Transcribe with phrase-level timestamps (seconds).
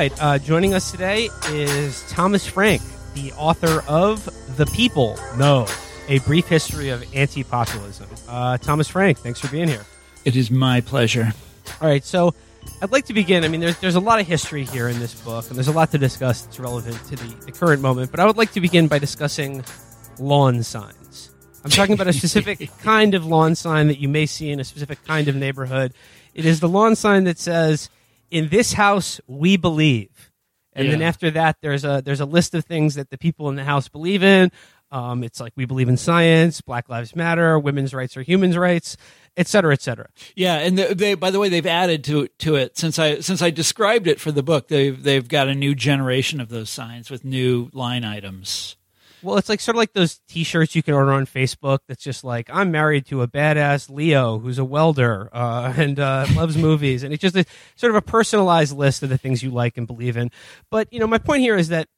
[0.00, 2.80] Right, uh, joining us today is Thomas Frank,
[3.12, 4.24] the author of
[4.56, 5.66] The People, No,
[6.08, 8.08] a brief history of anti populism.
[8.26, 9.84] Uh, Thomas Frank, thanks for being here.
[10.24, 11.34] It is my pleasure.
[11.82, 12.32] All right, so
[12.80, 13.44] I'd like to begin.
[13.44, 15.72] I mean, there's, there's a lot of history here in this book, and there's a
[15.72, 18.60] lot to discuss that's relevant to the, the current moment, but I would like to
[18.62, 19.62] begin by discussing
[20.18, 21.30] lawn signs.
[21.62, 24.64] I'm talking about a specific kind of lawn sign that you may see in a
[24.64, 25.92] specific kind of neighborhood.
[26.32, 27.90] It is the lawn sign that says,
[28.30, 30.30] in this house we believe.
[30.72, 30.92] And yeah.
[30.92, 33.64] then after that there's a there's a list of things that the people in the
[33.64, 34.50] house believe in.
[34.92, 38.96] Um, it's like we believe in science black lives matter women's rights are human rights
[39.36, 40.08] et cetera et cetera.
[40.34, 42.76] Yeah and the, they by the way they've added to to it.
[42.76, 46.40] Since i since i described it for the book they've they've got a new generation
[46.40, 48.76] of those signs with new line items
[49.22, 51.80] well, it's like sort of like those T-shirts you can order on Facebook.
[51.86, 56.26] That's just like I'm married to a badass Leo who's a welder uh, and uh,
[56.34, 57.44] loves movies, and it's just a,
[57.76, 60.30] sort of a personalized list of the things you like and believe in.
[60.70, 61.88] But you know, my point here is that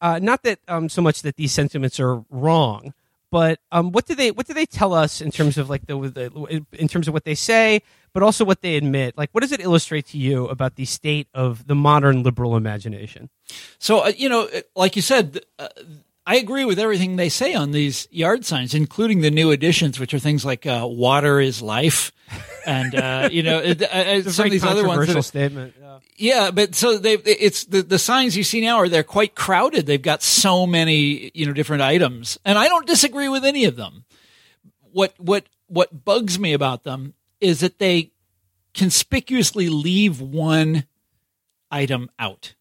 [0.00, 2.92] uh, not that um, so much that these sentiments are wrong,
[3.30, 5.96] but um, what do they what do they tell us in terms of like the,
[5.96, 7.80] the in terms of what they say,
[8.12, 9.16] but also what they admit?
[9.16, 13.30] Like, what does it illustrate to you about the state of the modern liberal imagination?
[13.78, 15.68] So, uh, you know, like you said uh,
[16.24, 20.14] I agree with everything they say on these yard signs, including the new additions, which
[20.14, 22.12] are things like uh, "water is life,"
[22.64, 25.12] and uh, you know uh, uh some of these other ones.
[25.12, 25.74] That, statement.
[25.80, 25.98] Yeah.
[26.16, 29.86] yeah, but so they it's the the signs you see now are they're quite crowded.
[29.86, 33.74] They've got so many you know different items, and I don't disagree with any of
[33.74, 34.04] them.
[34.92, 38.12] What what what bugs me about them is that they
[38.74, 40.84] conspicuously leave one
[41.68, 42.54] item out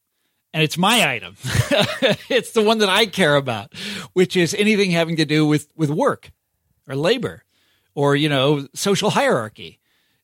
[0.53, 1.35] and it's my item.
[2.29, 3.73] it's the one that I care about,
[4.13, 6.31] which is anything having to do with, with work
[6.87, 7.43] or labor
[7.95, 9.79] or, you know, social hierarchy.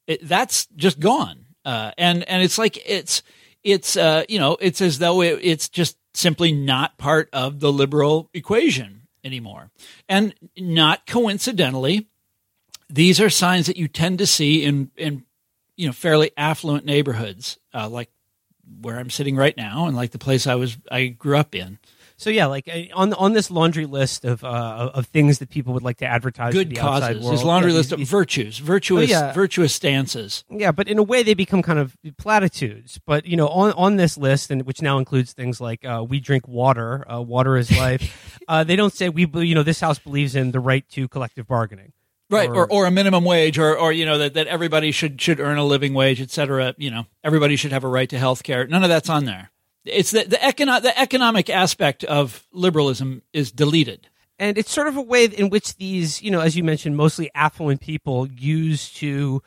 [0.06, 1.46] It, that's just gone.
[1.64, 3.24] Uh, and, and it's like, it's,
[3.64, 7.72] it's, uh, you know, it's as though it, it's just simply not part of the
[7.72, 9.72] liberal equation anymore.
[10.08, 12.08] And not coincidentally,
[12.90, 15.24] these are signs that you tend to see in, in,
[15.76, 18.10] you know, fairly affluent neighborhoods, uh, like
[18.82, 21.80] where I'm sitting right now and like the place I was I grew up in.
[22.20, 25.84] So yeah, like on on this laundry list of uh, of things that people would
[25.84, 27.30] like to advertise good causes.
[27.30, 29.34] This laundry yeah, list of virtues, virtuous, oh, yeah.
[29.34, 30.44] virtuous stances.
[30.50, 33.00] Yeah, but in a way they become kind of platitudes.
[33.06, 36.20] But you know, on on this list, and which now includes things like uh, we
[36.20, 38.24] drink water, uh, water is life.
[38.50, 41.46] Uh, they don't say we, you know, this house believes in the right to collective
[41.46, 41.92] bargaining
[42.30, 45.40] right or, or, a minimum wage or, or you know that, that everybody should should
[45.40, 46.76] earn a living wage et cetera.
[46.78, 48.68] You know everybody should have a right to health care.
[48.68, 49.52] None of that's on there.
[49.86, 54.10] It's the the, econo- the economic aspect of liberalism is deleted.
[54.40, 57.30] And it's sort of a way in which these you know as you mentioned mostly
[57.34, 59.42] affluent people use to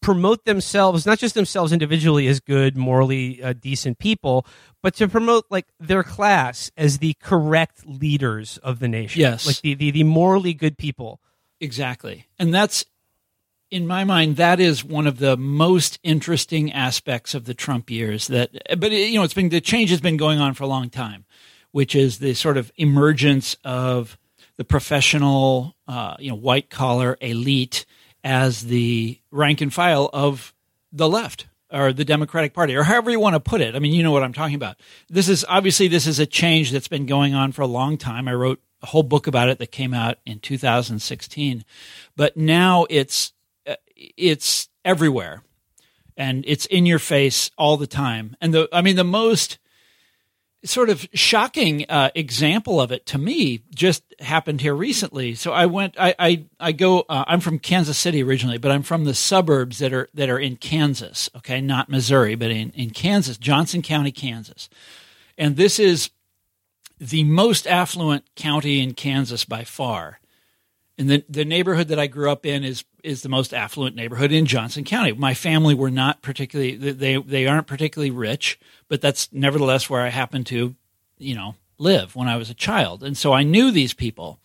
[0.00, 4.44] promote themselves not just themselves individually as good morally uh, decent people
[4.82, 9.22] but to promote like their class as the correct leaders of the nation.
[9.22, 9.46] Yes.
[9.46, 11.22] Like the, the, the morally good people
[11.60, 12.26] Exactly.
[12.38, 12.84] And that's,
[13.70, 18.26] in my mind, that is one of the most interesting aspects of the Trump years.
[18.28, 20.68] That, but it, you know, it's been the change has been going on for a
[20.68, 21.24] long time,
[21.72, 24.18] which is the sort of emergence of
[24.56, 27.84] the professional, uh, you know, white collar elite
[28.22, 30.54] as the rank and file of
[30.92, 33.74] the left or the Democratic Party, or however you want to put it.
[33.74, 34.76] I mean, you know what I'm talking about.
[35.08, 38.28] This is obviously this is a change that's been going on for a long time.
[38.28, 41.64] I wrote a whole book about it that came out in 2016.
[42.16, 43.32] But now it's
[43.66, 45.42] uh, it's everywhere,
[46.16, 48.36] and it's in your face all the time.
[48.40, 49.58] And the I mean the most
[50.64, 55.34] sort of shocking uh, example of it to me just happened here recently.
[55.34, 58.82] So I went, I, I, I go, uh, I'm from Kansas City originally, but I'm
[58.82, 61.28] from the suburbs that are, that are in Kansas.
[61.36, 61.60] Okay.
[61.60, 64.70] Not Missouri, but in, in Kansas, Johnson County, Kansas.
[65.36, 66.08] And this is
[66.98, 70.20] the most affluent county in Kansas by far.
[70.96, 74.32] And the, the neighborhood that I grew up in is is the most affluent neighborhood
[74.32, 75.12] in Johnson County.
[75.12, 78.58] My family were not particularly they they aren't particularly rich,
[78.88, 80.74] but that's nevertheless where I happened to,
[81.18, 83.02] you know, live when I was a child.
[83.02, 84.38] And so I knew these people,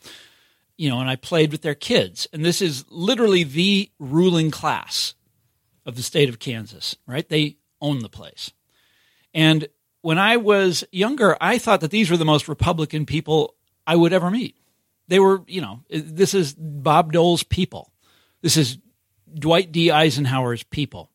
[0.76, 2.28] you know, and I played with their kids.
[2.34, 5.14] And this is literally the ruling class
[5.86, 7.28] of the state of Kansas, right?
[7.28, 8.52] They own the place.
[9.34, 9.68] And
[10.02, 13.56] when I was younger, I thought that these were the most Republican people
[13.86, 14.58] I would ever meet.
[15.08, 17.92] They were, you know, this is Bob Dole's people.
[18.42, 18.78] This is
[19.34, 19.92] Dwight D.
[19.92, 21.12] Eisenhower's people.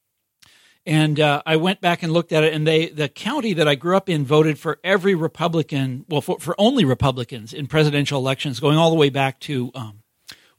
[0.87, 3.75] And uh, I went back and looked at it, and they, the county that I
[3.75, 8.61] grew up in, voted for every Republican, well, for, for only Republicans in presidential elections,
[8.61, 10.03] going all the way back to um,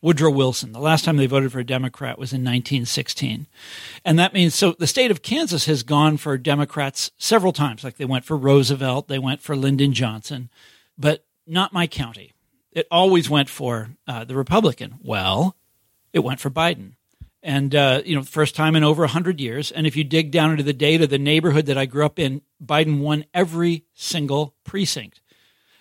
[0.05, 0.71] Woodrow Wilson.
[0.71, 3.47] The last time they voted for a Democrat was in 1916.
[4.05, 7.83] And that means so the state of Kansas has gone for Democrats several times.
[7.83, 10.51] Like they went for Roosevelt, they went for Lyndon Johnson,
[10.95, 12.33] but not my county.
[12.71, 14.99] It always went for uh, the Republican.
[15.01, 15.55] Well,
[16.13, 16.91] it went for Biden.
[17.41, 19.71] And, uh, you know, first time in over 100 years.
[19.71, 22.43] And if you dig down into the data, the neighborhood that I grew up in,
[22.63, 25.21] Biden won every single precinct.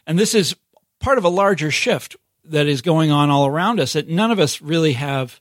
[0.06, 0.56] And this is
[0.98, 2.16] part of a larger shift
[2.46, 5.40] that is going on all around us that none of us really have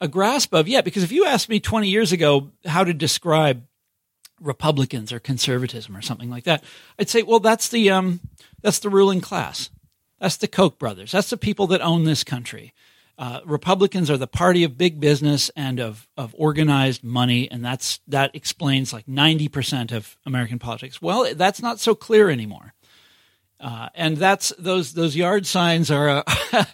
[0.00, 0.84] a grasp of yet.
[0.84, 3.64] Because if you asked me 20 years ago how to describe
[4.40, 6.62] Republicans or conservatism or something like that,
[6.98, 8.20] I'd say, well, that's the um,
[8.62, 9.70] that's the ruling class,
[10.20, 12.72] that's the Koch brothers, that's the people that own this country.
[13.18, 18.00] Uh, Republicans are the party of big business and of of organized money, and that's
[18.06, 21.00] that explains like 90 percent of American politics.
[21.00, 22.74] Well, that's not so clear anymore.
[23.58, 26.08] Uh, and that's those those yard signs are.
[26.08, 26.24] A,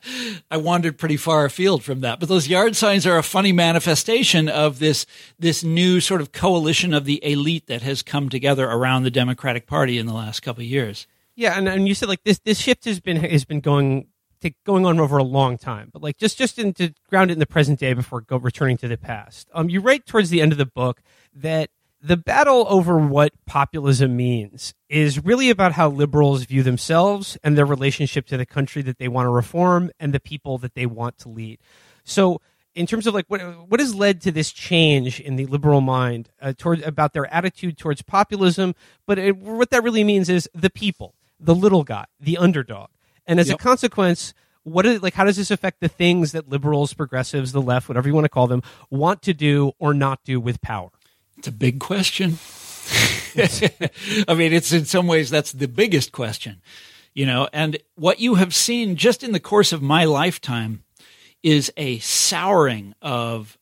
[0.50, 4.48] I wandered pretty far afield from that, but those yard signs are a funny manifestation
[4.48, 5.06] of this
[5.38, 9.66] this new sort of coalition of the elite that has come together around the Democratic
[9.66, 11.06] Party in the last couple of years.
[11.36, 14.08] Yeah, and, and you said like this this shift has been has been going
[14.40, 17.34] to, going on over a long time, but like just just in, to ground it
[17.34, 19.48] in the present day before go returning to the past.
[19.54, 21.00] Um, you write towards the end of the book
[21.32, 21.70] that
[22.02, 27.64] the battle over what populism means is really about how liberals view themselves and their
[27.64, 31.16] relationship to the country that they want to reform and the people that they want
[31.18, 31.60] to lead.
[32.02, 32.40] So,
[32.74, 36.30] in terms of like what what has led to this change in the liberal mind
[36.40, 38.74] uh, toward about their attitude towards populism,
[39.06, 42.88] but it, what that really means is the people, the little guy, the underdog,
[43.26, 43.60] and as yep.
[43.60, 44.34] a consequence.
[44.64, 45.14] What is like?
[45.14, 48.28] How does this affect the things that liberals, progressives, the left, whatever you want to
[48.28, 50.90] call them, want to do or not do with power?
[51.42, 52.38] It's a big question.
[54.28, 56.62] I mean, it's in some ways that's the biggest question,
[57.14, 57.48] you know.
[57.52, 60.84] And what you have seen just in the course of my lifetime
[61.42, 63.58] is a souring of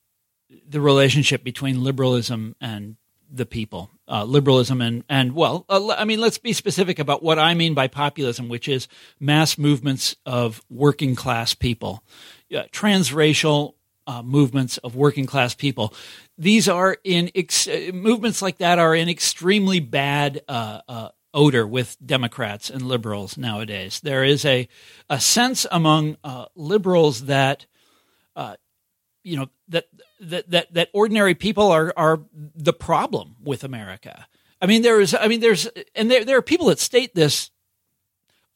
[0.69, 2.97] the relationship between liberalism and
[3.31, 3.91] the people.
[4.07, 7.73] Uh, liberalism and and well, uh, I mean, let's be specific about what I mean
[7.73, 8.89] by populism, which is
[9.19, 12.05] mass movements of working class people,
[12.55, 13.73] uh, transracial
[14.07, 15.95] uh, movements of working class people
[16.41, 21.97] these are in ex- movements like that are in extremely bad uh, uh, odor with
[22.05, 24.01] Democrats and liberals nowadays.
[24.01, 24.69] There is a
[25.09, 27.67] a sense among uh, liberals that
[28.35, 28.57] uh,
[29.23, 29.87] you know that,
[30.21, 34.27] that that that ordinary people are are the problem with America.
[34.63, 35.15] I mean, there is.
[35.15, 37.51] I mean, there's and there there are people that state this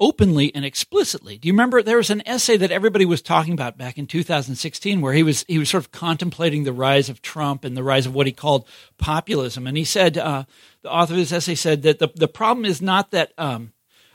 [0.04, 1.38] openly and explicitly.
[1.38, 5.00] Do you remember there was an essay that everybody was talking about back in 2016
[5.00, 8.04] where he was he was sort of contemplating the rise of Trump and the rise
[8.04, 8.68] of what he called
[8.98, 10.44] populism, and he said uh,
[10.82, 13.72] the author of this essay said that the the problem is not that um,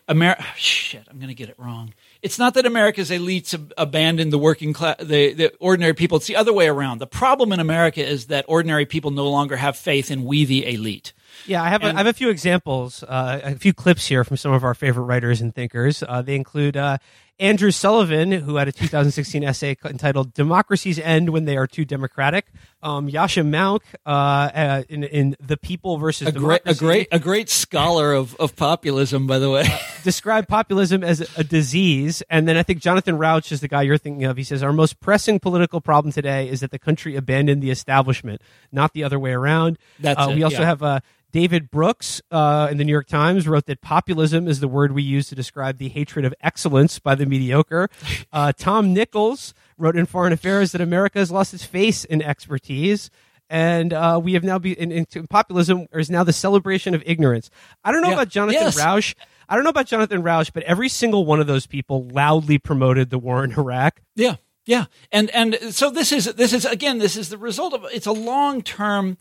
[0.08, 0.46] America.
[0.56, 1.96] Shit, I'm going to get it wrong.
[2.22, 6.18] It's not that America's elites have abandoned the working class, the, the ordinary people.
[6.18, 7.00] It's the other way around.
[7.00, 10.72] The problem in America is that ordinary people no longer have faith in we the
[10.72, 11.14] elite.
[11.46, 14.24] Yeah, I have, and, a, I have a few examples, uh, a few clips here
[14.24, 16.04] from some of our favorite writers and thinkers.
[16.08, 16.98] Uh, they include uh,
[17.40, 22.48] Andrew Sullivan, who had a 2016 essay entitled "Democracies End When They Are Too Democratic."
[22.84, 27.08] Um, Yascha Mounk uh, uh, in, in "The People versus a Democracy." Great, a great,
[27.14, 29.64] a great scholar of, of populism, by the way.
[29.70, 33.82] Uh, described populism as a disease, and then I think Jonathan Rauch is the guy
[33.82, 34.38] you're thinking of.
[34.38, 38.42] He says our most pressing political problem today is that the country abandoned the establishment,
[38.72, 39.78] not the other way around.
[40.00, 40.66] That's it, we also yeah.
[40.66, 44.94] have David Brooks uh, in the New York Times wrote that populism is the word
[44.94, 47.90] we use to describe the hatred of excellence by the mediocre.
[48.32, 53.10] Uh, Tom Nichols wrote in Foreign Affairs that America has lost its face in expertise.
[53.50, 57.50] And uh, we have now been in, in, populism is now the celebration of ignorance.
[57.84, 58.14] I don't know yeah.
[58.16, 58.78] about Jonathan yes.
[58.78, 59.16] Rauch.
[59.48, 63.10] I don't know about Jonathan Rauch, but every single one of those people loudly promoted
[63.10, 64.02] the war in Iraq.
[64.16, 67.86] Yeah, yeah, and and so this is this is again this is the result of
[67.92, 69.18] it's a long term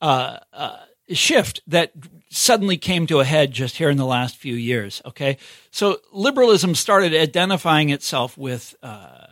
[0.00, 0.78] uh, uh,
[1.10, 1.92] shift that
[2.30, 5.00] suddenly came to a head just here in the last few years.
[5.06, 5.38] Okay.
[5.70, 9.26] So liberalism started identifying itself with, uh,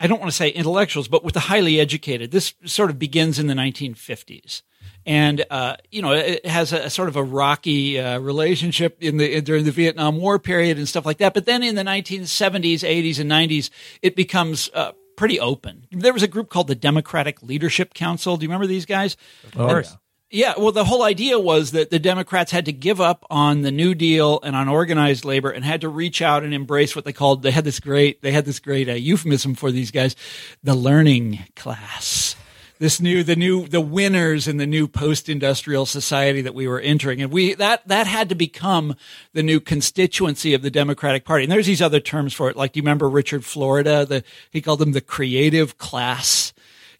[0.00, 2.30] I don't want to say intellectuals, but with the highly educated.
[2.30, 4.62] This sort of begins in the 1950s.
[5.04, 9.16] And, uh, you know, it has a, a sort of a rocky uh, relationship in
[9.16, 11.34] the in, during the Vietnam War period and stuff like that.
[11.34, 13.70] But then in the 1970s, 80s, and 90s,
[14.02, 15.86] it becomes uh, pretty open.
[15.90, 18.36] There was a group called the Democratic Leadership Council.
[18.36, 19.16] Do you remember these guys?
[19.44, 19.90] Of course.
[19.90, 19.98] And,
[20.30, 23.70] yeah, well, the whole idea was that the Democrats had to give up on the
[23.70, 27.12] New Deal and on organized labor, and had to reach out and embrace what they
[27.12, 27.42] called.
[27.42, 28.20] They had this great.
[28.20, 30.14] They had this great uh, euphemism for these guys,
[30.62, 32.36] the learning class.
[32.78, 37.20] this new the new the winners in the new post-industrial society that we were entering
[37.20, 38.94] and we that that had to become
[39.32, 42.72] the new constituency of the democratic party and there's these other terms for it like
[42.72, 46.52] do you remember richard florida the he called them the creative class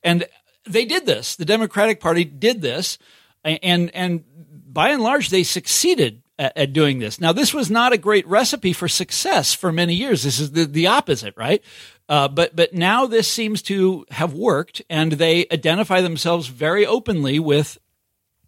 [0.02, 0.26] and
[0.66, 2.98] they did this the democratic party did this
[3.44, 4.24] and and
[4.66, 7.20] by and large they succeeded at, at, doing this.
[7.20, 10.22] Now, this was not a great recipe for success for many years.
[10.22, 11.62] This is the, the opposite, right?
[12.08, 17.38] Uh, but but now this seems to have worked, and they identify themselves very openly
[17.38, 17.78] with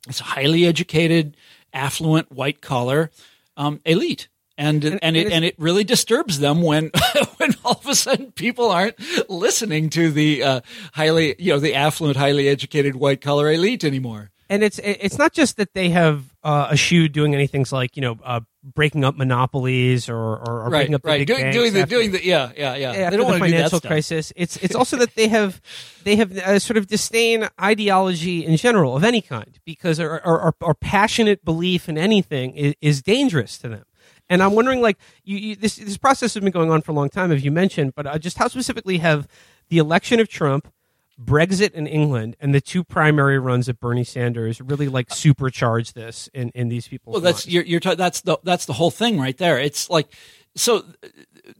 [0.07, 1.37] this highly educated,
[1.73, 3.11] affluent, white collar
[3.57, 4.29] um, elite.
[4.57, 6.91] And, and, and it and it really disturbs them when
[7.39, 8.97] when all of a sudden people aren't
[9.31, 10.61] listening to the uh,
[10.93, 15.33] highly you know the affluent highly educated white collar elite anymore and it's it's not
[15.33, 20.09] just that they have uh, eschewed doing anything like you know uh, breaking up monopolies
[20.09, 21.19] or, or, or right, breaking up the right.
[21.21, 22.89] big doing, banks doing the after, doing the yeah yeah yeah.
[22.91, 24.33] After they don't the want financial to do that crisis.
[24.35, 25.63] It's it's also that they have
[26.03, 30.55] they have a sort of disdain ideology in general of any kind because our, our,
[30.61, 33.85] our passionate belief in anything is, is dangerous to them.
[34.29, 36.95] And I'm wondering, like, you, you, this this process has been going on for a
[36.95, 39.29] long time, as you mentioned, but uh, just how specifically have
[39.69, 40.73] the election of Trump
[41.23, 46.29] Brexit in England and the two primary runs of Bernie Sanders really like supercharge this
[46.33, 47.13] in, in these people.
[47.13, 49.59] Well, that's you're, you're that's the that's the whole thing right there.
[49.59, 50.09] It's like
[50.57, 50.85] so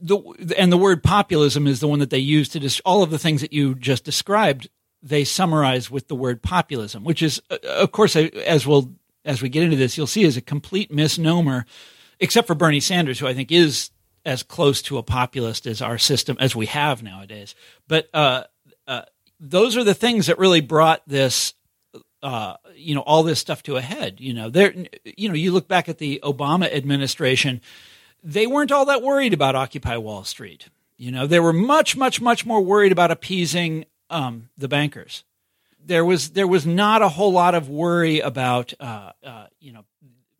[0.01, 0.17] the
[0.57, 3.19] and the word populism is the one that they use to dis- all of the
[3.19, 4.69] things that you just described.
[5.03, 8.91] They summarize with the word populism, which is, uh, of course, as we'll
[9.25, 11.65] as we get into this, you'll see is a complete misnomer,
[12.19, 13.91] except for Bernie Sanders, who I think is
[14.25, 17.55] as close to a populist as our system as we have nowadays.
[17.87, 18.43] But uh, uh,
[19.41, 21.53] those are the things that really brought this
[22.21, 24.49] uh, you know all this stuff to a head you know.
[24.49, 27.59] There you know you look back at the obama administration
[28.23, 31.25] they weren't all that worried about occupy wall street you know.
[31.25, 35.23] They were much much much more worried about appeasing um, the bankers.
[35.83, 39.85] There was there was not a whole lot of worry about uh, uh, you know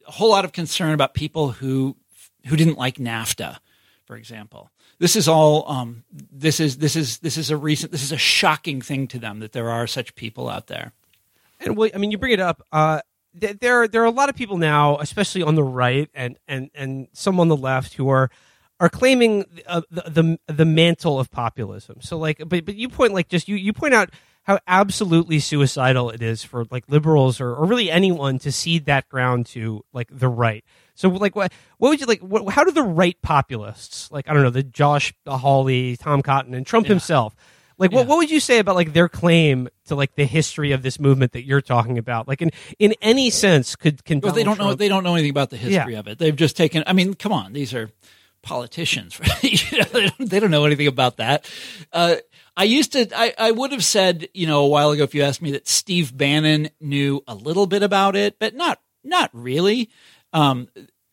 [0.07, 1.97] a whole lot of concern about people who
[2.45, 3.57] who didn't like nafta
[4.05, 4.69] for example
[5.01, 8.17] this is all um, this is this is this is a recent this is a
[8.17, 10.93] shocking thing to them that there are such people out there.
[11.59, 12.61] And well, I mean, you bring it up.
[12.71, 13.01] Uh,
[13.33, 17.07] there there are a lot of people now, especially on the right and and and
[17.13, 18.29] some on the left, who are
[18.79, 21.97] are claiming uh, the, the the mantle of populism.
[22.01, 24.11] So like, but but you point like just you you point out
[24.43, 29.09] how absolutely suicidal it is for like liberals or, or really anyone to cede that
[29.09, 30.63] ground to like the right.
[31.01, 32.21] So, like, what, what would you like?
[32.21, 36.53] What, how do the right populists, like, I don't know, the Josh Hawley, Tom Cotton,
[36.53, 36.93] and Trump yeah.
[36.93, 37.35] himself,
[37.81, 37.97] like, yeah.
[37.97, 40.99] what, what would you say about like their claim to like the history of this
[40.99, 42.27] movement that you're talking about?
[42.27, 45.15] Like, in in any sense, could can well, they don't Trump, know they don't know
[45.15, 45.99] anything about the history yeah.
[45.99, 46.19] of it.
[46.19, 46.83] They've just taken.
[46.85, 47.89] I mean, come on, these are
[48.43, 49.19] politicians.
[49.41, 51.49] you know, they, don't, they, don't, know anything about that.
[51.91, 52.17] Uh,
[52.55, 55.23] I used to, I, I would have said, you know, a while ago, if you
[55.23, 59.89] asked me that Steve Bannon knew a little bit about it, but not, not really.
[60.33, 60.69] Um,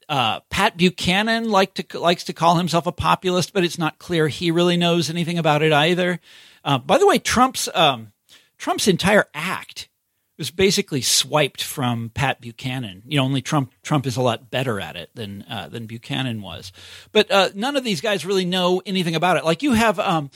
[0.09, 4.29] uh, Pat Buchanan like to, likes to call himself a populist, but it's not clear
[4.29, 6.21] he really knows anything about it either.
[6.65, 8.13] Uh, by the way, Trump's um,
[8.57, 9.89] Trump's entire act
[10.39, 13.03] was basically swiped from Pat Buchanan.
[13.07, 16.41] You know, only Trump Trump is a lot better at it than uh, than Buchanan
[16.41, 16.73] was.
[17.13, 19.45] But uh, none of these guys really know anything about it.
[19.45, 19.99] Like you have.
[19.99, 20.31] Um,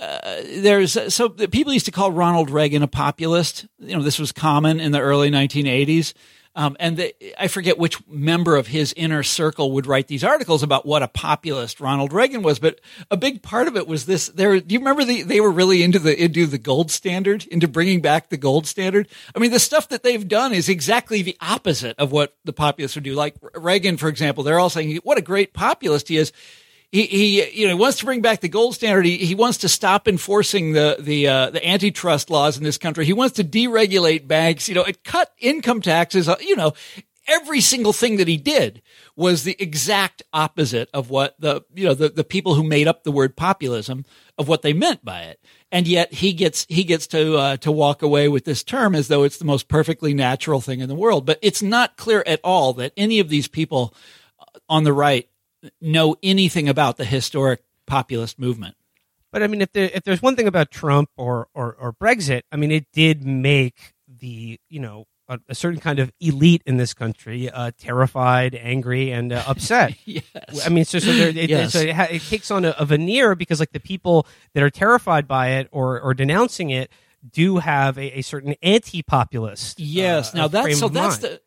[0.00, 3.66] uh, there's so people used to call Ronald Reagan a populist.
[3.78, 6.14] You know, this was common in the early 1980s.
[6.56, 10.62] Um, and the, I forget which member of his inner circle would write these articles
[10.62, 12.80] about what a populist Ronald Reagan was, but
[13.10, 14.28] a big part of it was this.
[14.28, 17.66] There, do you remember the, they were really into the into the gold standard, into
[17.66, 19.08] bringing back the gold standard?
[19.34, 22.94] I mean, the stuff that they've done is exactly the opposite of what the populists
[22.94, 23.14] would do.
[23.14, 26.32] Like Reagan, for example, they're all saying what a great populist he is
[26.90, 29.04] he, he you know wants to bring back the gold standard.
[29.04, 33.04] He, he wants to stop enforcing the the uh, the antitrust laws in this country.
[33.04, 34.68] He wants to deregulate banks.
[34.68, 36.28] You know, it cut income taxes.
[36.28, 36.72] Uh, you know,
[37.26, 38.82] every single thing that he did
[39.16, 43.02] was the exact opposite of what the you know the, the people who made up
[43.02, 44.04] the word populism
[44.38, 45.40] of what they meant by it.
[45.72, 49.08] And yet he gets he gets to uh, to walk away with this term as
[49.08, 51.26] though it's the most perfectly natural thing in the world.
[51.26, 53.94] But it's not clear at all that any of these people
[54.68, 55.28] on the right
[55.80, 58.76] know anything about the historic populist movement.
[59.32, 62.42] But I mean, if there, if there's one thing about Trump or, or, or Brexit,
[62.52, 66.76] I mean, it did make the you know a, a certain kind of elite in
[66.76, 69.96] this country uh, terrified, angry, and uh, upset.
[70.04, 70.24] yes.
[70.64, 71.72] I mean, so so, there, it, yes.
[71.72, 74.70] so it, ha- it, takes on a, a, veneer because like the people that are
[74.70, 76.90] terrified by it or or denouncing it
[77.28, 79.80] do have a, a certain anti-populist.
[79.80, 80.34] Yes.
[80.34, 81.34] Uh, now that's so that's mind.
[81.34, 81.40] the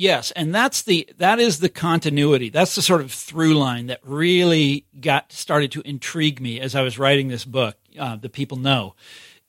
[0.00, 2.50] Yes, and that's the that is the continuity.
[2.50, 6.82] That's the sort of through line that really got started to intrigue me as I
[6.82, 7.76] was writing this book.
[7.98, 8.94] Uh, the People, No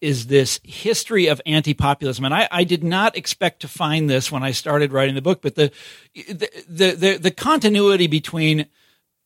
[0.02, 4.42] is this history of anti-populism, and I, I, did not expect to find this when
[4.42, 5.72] I started writing the book, but the
[6.16, 8.66] the the, the, the continuity between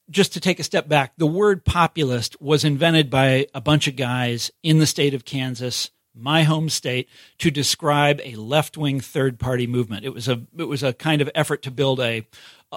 [0.09, 3.95] just to take a step back, the word populist was invented by a bunch of
[3.95, 10.05] guys in the state of Kansas, my home state, to describe a left-wing third-party movement.
[10.05, 12.27] It was a it was a kind of effort to build a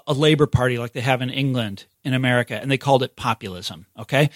[0.06, 3.86] a labor party like they have in England in America, and they called it populism.
[3.98, 4.30] Okay,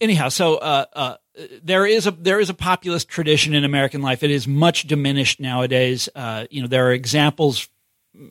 [0.00, 1.16] anyhow, so uh, uh,
[1.62, 4.22] there is a there is a populist tradition in American life.
[4.22, 6.08] It is much diminished nowadays.
[6.14, 7.68] Uh, you know, there are examples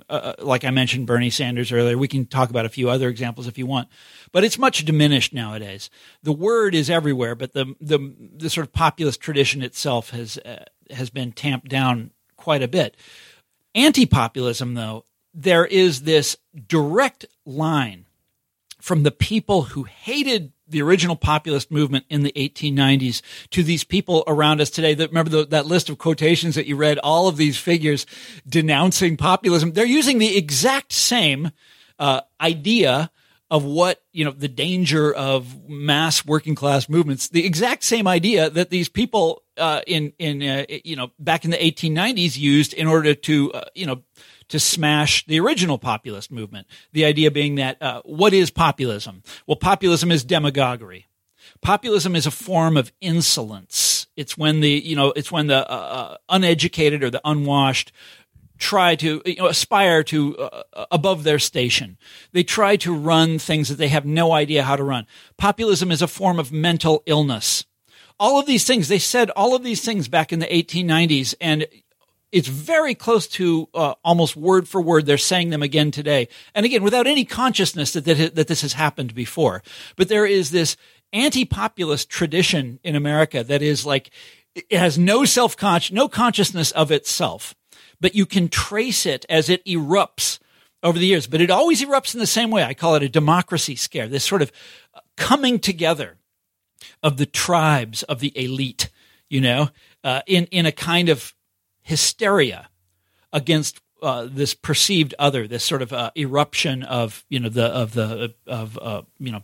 [0.10, 1.98] uh, uh, like I mentioned Bernie Sanders earlier.
[1.98, 3.90] We can talk about a few other examples if you want,
[4.32, 5.90] but it's much diminished nowadays.
[6.22, 10.66] The word is everywhere, but the the the sort of populist tradition itself has uh,
[10.92, 12.96] has been tamped down quite a bit.
[13.76, 16.38] Anti-populism, though, there is this
[16.68, 18.06] direct line
[18.80, 24.24] from the people who hated the original populist movement in the 1890s to these people
[24.28, 24.94] around us today.
[24.94, 28.06] That remember the, that list of quotations that you read all of these figures
[28.48, 29.72] denouncing populism.
[29.72, 31.52] They're using the exact same
[31.98, 33.10] uh, idea
[33.54, 38.50] of what you know the danger of mass working class movements the exact same idea
[38.50, 42.88] that these people uh, in in uh, you know back in the 1890s used in
[42.88, 44.02] order to uh, you know
[44.50, 46.68] to smash the original populist movement.
[46.92, 49.24] The idea being that uh, what is populism?
[49.48, 51.08] Well, populism is demagoguery.
[51.62, 54.08] Populism is a form of insolence.
[54.16, 57.92] It's when the you know it's when the uh, uh uneducated or the unwashed
[58.64, 61.98] try to you know, aspire to uh, uh, above their station.
[62.32, 65.06] They try to run things that they have no idea how to run.
[65.38, 67.66] Populism is a form of mental illness.
[68.20, 71.68] All of these things, they said all of these things back in the 1890s, and
[72.34, 75.06] it's very close to uh, almost word for word.
[75.06, 78.74] They're saying them again today, and again without any consciousness that that, that this has
[78.74, 79.62] happened before.
[79.96, 80.76] But there is this
[81.14, 84.10] anti-populist tradition in America that is like
[84.56, 85.56] it has no self
[85.92, 87.54] no consciousness of itself,
[88.02, 90.40] but you can trace it as it erupts
[90.82, 91.28] over the years.
[91.28, 92.64] But it always erupts in the same way.
[92.64, 94.08] I call it a democracy scare.
[94.08, 94.52] This sort of
[95.18, 96.18] coming together
[97.04, 98.90] of the tribes of the elite,
[99.30, 99.70] you know,
[100.04, 101.36] uh, in in a kind of
[101.84, 102.70] hysteria
[103.32, 107.94] against uh, this perceived other, this sort of uh, eruption of you know the of
[107.94, 109.44] the of uh, you know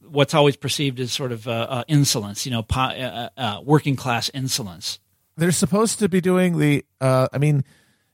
[0.00, 4.30] what's always perceived as sort of uh, uh, insolence, you know, po- uh, working class
[4.34, 4.98] insolence.
[5.36, 6.84] They're supposed to be doing the.
[7.00, 7.64] I mean,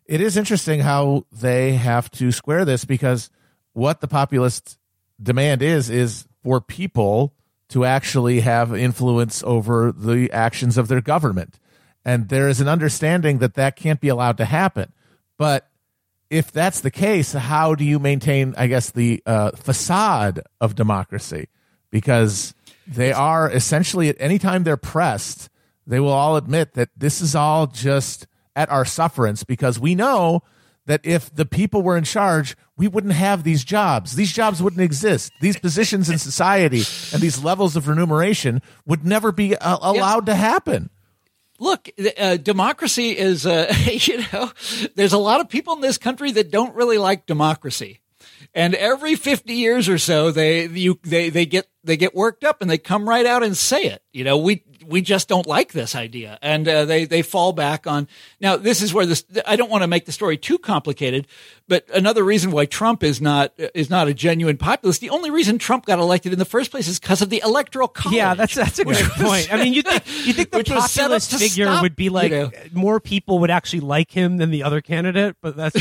[0.07, 3.31] it is interesting how they have to square this because
[3.73, 4.79] what the populist
[5.23, 7.35] demand is is for people
[7.69, 11.59] to actually have influence over the actions of their government
[12.05, 14.93] and there is an understanding that that can't be allowed to happen.
[15.37, 15.69] But
[16.29, 21.49] if that's the case, how do you maintain, I guess, the uh, facade of democracy?
[21.91, 22.55] Because
[22.87, 25.49] they are essentially, at any time they're pressed,
[25.87, 30.43] they will all admit that this is all just at our sufferance because we know
[30.87, 34.17] that if the people were in charge, we wouldn't have these jobs.
[34.17, 35.33] These jobs wouldn't exist.
[35.41, 36.83] These positions in society
[37.13, 40.91] and these levels of remuneration would never be uh, allowed to happen
[41.61, 44.51] look, uh, democracy is, uh, you know,
[44.97, 48.01] there's a lot of people in this country that don't really like democracy.
[48.53, 52.61] And every 50 years or so, they, you, they, they get, they get worked up
[52.61, 54.03] and they come right out and say it.
[54.13, 56.39] You know, we, we just don't like this idea.
[56.43, 58.09] And, uh, they, they fall back on,
[58.41, 61.27] now this is where this, I don't want to make the story too complicated,
[61.69, 65.59] but another reason why Trump is not, is not a genuine populist, the only reason
[65.59, 68.17] Trump got elected in the first place is because of the electoral college.
[68.17, 69.53] Yeah, that's, that's a good point.
[69.53, 72.51] I mean, you think, you think the populist figure stop, would be like, you know,
[72.73, 75.77] more people would actually like him than the other candidate, but that's,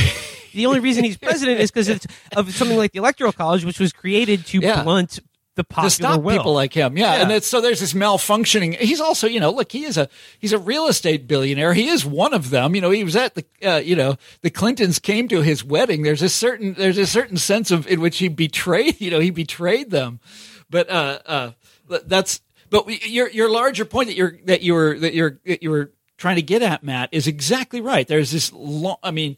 [0.53, 1.89] the only reason he's president is because
[2.35, 4.83] of something like the electoral college, which was created to yeah.
[4.83, 5.19] blunt
[5.59, 6.37] the popular to stop will.
[6.37, 6.97] people like him.
[6.97, 7.29] Yeah, yeah.
[7.29, 8.75] and so there's this malfunctioning.
[8.77, 11.73] He's also, you know, look, he is a he's a real estate billionaire.
[11.73, 12.75] He is one of them.
[12.75, 16.03] You know, he was at the, uh, you know, the Clintons came to his wedding.
[16.03, 18.99] There's a certain there's a certain sense of in which he betrayed.
[19.09, 20.19] You know, he betrayed them.
[20.69, 21.51] But uh, uh,
[22.05, 25.71] that's but your your larger point that you're that you were that you're that you
[25.71, 28.07] were trying to get at, Matt, is exactly right.
[28.07, 28.97] There's this long.
[29.01, 29.37] I mean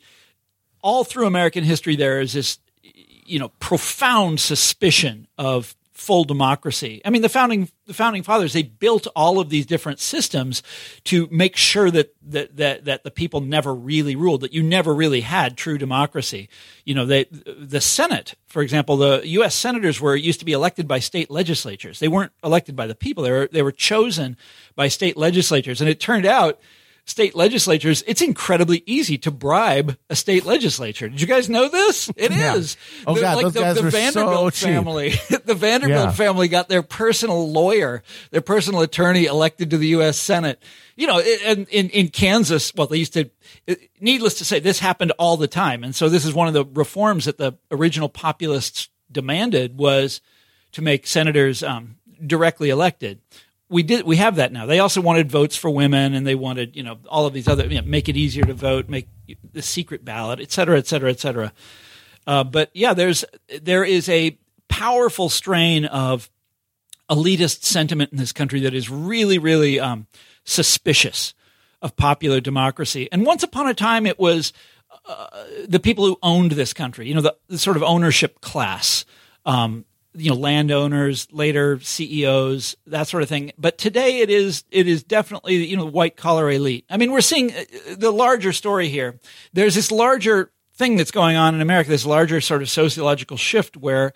[0.81, 6.99] all through American history, there is this, you know, profound suspicion of full democracy.
[7.05, 10.63] I mean, the founding the founding fathers they built all of these different systems
[11.03, 14.95] to make sure that that that, that the people never really ruled, that you never
[14.95, 16.49] really had true democracy.
[16.85, 19.53] You know, they, the Senate, for example, the U.S.
[19.53, 21.99] senators were used to be elected by state legislatures.
[21.99, 23.23] They weren't elected by the people.
[23.23, 24.37] They were they were chosen
[24.75, 26.59] by state legislatures, and it turned out
[27.05, 31.09] state legislatures, it's incredibly easy to bribe a state legislature.
[31.09, 32.09] Did you guys know this?
[32.15, 32.55] It Yeah.
[32.55, 32.77] is.
[33.07, 34.69] Oh, The- God, like those the, guys the were so Vanderbilt cheap.
[34.69, 35.09] family,
[35.45, 36.11] the Vanderbilt Yeah.
[36.11, 40.17] family got their personal lawyer, their personal attorney elected to the U.S.
[40.17, 40.61] Senate.
[40.95, 43.29] You know, in, in, in Kansas, well, they used to,
[43.99, 45.83] needless to say, this happened all the time.
[45.83, 50.21] And so this is one of the reforms that the original populists demanded was
[50.73, 53.19] to make senators um, directly elected.
[53.71, 54.05] We did.
[54.05, 54.65] We have that now.
[54.65, 57.65] They also wanted votes for women, and they wanted, you know, all of these other,
[57.65, 59.07] you know, make it easier to vote, make
[59.53, 61.53] the secret ballot, et cetera, et cetera, et cetera.
[62.27, 63.23] Uh, but yeah, there's
[63.61, 66.29] there is a powerful strain of
[67.09, 70.05] elitist sentiment in this country that is really, really um,
[70.43, 71.33] suspicious
[71.81, 73.07] of popular democracy.
[73.11, 74.53] And once upon a time, it was
[75.05, 75.27] uh,
[75.65, 77.07] the people who owned this country.
[77.07, 79.05] You know, the, the sort of ownership class.
[79.45, 83.51] Um, you know, landowners, later CEOs, that sort of thing.
[83.57, 86.85] But today, it is it is definitely you know white collar elite.
[86.89, 87.63] I mean, we're seeing uh,
[87.97, 89.19] the larger story here.
[89.53, 91.89] There's this larger thing that's going on in America.
[91.89, 94.13] This larger sort of sociological shift where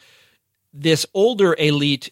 [0.74, 2.12] this older elite,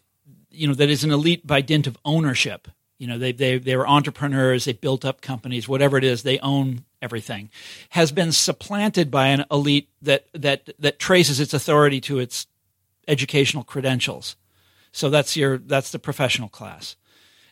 [0.49, 2.69] you know, that is an elite by dint of ownership.
[2.97, 6.39] You know, they they they were entrepreneurs, they built up companies, whatever it is, they
[6.39, 7.49] own everything,
[7.89, 12.47] has been supplanted by an elite that that that traces its authority to its
[13.07, 14.35] educational credentials.
[14.91, 16.95] So that's your that's the professional class.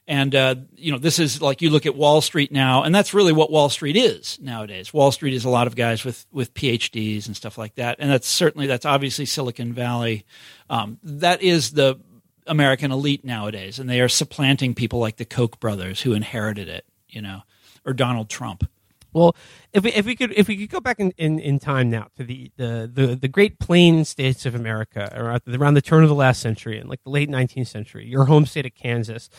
[0.08, 3.14] And uh, you know, this is like you look at Wall Street now, and that's
[3.14, 4.94] really what Wall Street is nowadays.
[4.94, 8.10] Wall Street is a lot of guys with with PhDs and stuff like that, and
[8.10, 10.26] that's certainly that's obviously Silicon Valley.
[10.70, 12.00] Um, that is the
[12.48, 16.86] American elite nowadays, and they are supplanting people like the Koch brothers who inherited it,
[17.08, 17.42] you know,
[17.86, 18.70] or Donald Trump.
[19.14, 19.36] Well,
[19.74, 22.08] if we if we could if we could go back in, in, in time now
[22.18, 26.10] to the, the, the, the Great Plain states of America around, around the turn of
[26.10, 29.30] the last century and like the late nineteenth century, your home state of Kansas,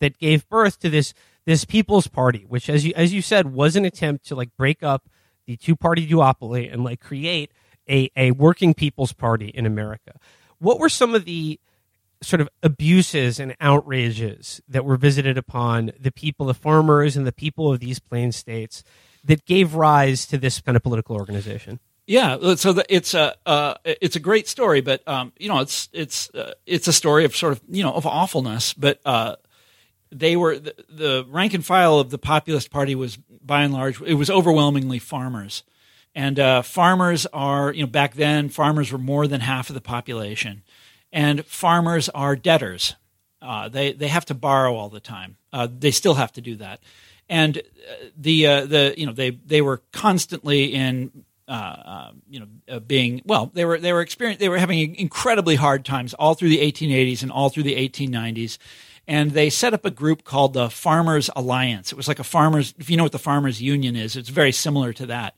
[0.00, 1.12] that gave birth to this
[1.44, 4.82] this People's Party, which as you as you said was an attempt to like break
[4.82, 5.08] up
[5.46, 7.52] the two party duopoly and like create
[7.88, 10.12] a, a working people's party in America.
[10.58, 11.58] What were some of the
[12.20, 17.32] sort of abuses and outrages that were visited upon the people, the farmers, and the
[17.32, 18.82] people of these plain states
[19.24, 21.80] that gave rise to this kind of political organization.
[22.08, 25.90] Yeah, so the, it's a uh, it's a great story, but um, you know it's
[25.92, 28.72] it's uh, it's a story of sort of you know of awfulness.
[28.72, 29.36] But uh,
[30.10, 34.00] they were the, the rank and file of the populist party was by and large
[34.00, 35.64] it was overwhelmingly farmers,
[36.14, 39.80] and uh, farmers are you know back then farmers were more than half of the
[39.82, 40.62] population,
[41.12, 42.94] and farmers are debtors.
[43.40, 45.36] Uh, they they have to borrow all the time.
[45.52, 46.80] Uh, they still have to do that,
[47.28, 47.60] and uh,
[48.16, 52.78] the uh, the you know they they were constantly in uh, uh, you know uh,
[52.78, 56.50] being well they were they were experiencing they were having incredibly hard times all through
[56.50, 58.58] the 1880s and all through the 1890s.
[59.06, 61.90] And they set up a group called the Farmers Alliance.
[61.92, 64.52] It was like a farmers, if you know what the Farmers Union is, it's very
[64.52, 65.34] similar to that.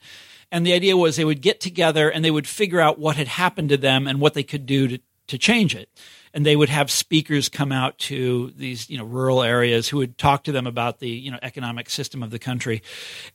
[0.50, 3.28] And the idea was they would get together and they would figure out what had
[3.28, 5.88] happened to them and what they could do to, to change it.
[6.32, 10.16] And they would have speakers come out to these, you know, rural areas who would
[10.16, 12.82] talk to them about the, you know, economic system of the country.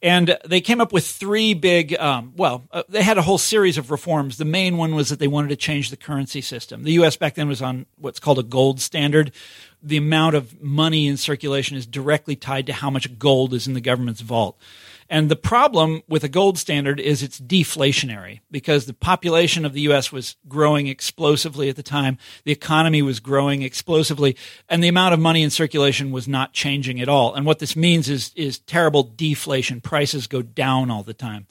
[0.01, 3.77] And they came up with three big, um, well, uh, they had a whole series
[3.77, 4.38] of reforms.
[4.38, 6.84] The main one was that they wanted to change the currency system.
[6.84, 7.17] The U.S.
[7.17, 9.31] back then was on what's called a gold standard.
[9.84, 13.73] The amount of money in circulation is directly tied to how much gold is in
[13.73, 14.58] the government's vault.
[15.09, 19.81] And the problem with a gold standard is it's deflationary because the population of the
[19.81, 22.17] US was growing explosively at the time.
[22.43, 24.35] The economy was growing explosively
[24.67, 27.35] and the amount of money in circulation was not changing at all.
[27.35, 29.79] And what this means is, is terrible deflation.
[29.79, 31.47] Prices go down all the time.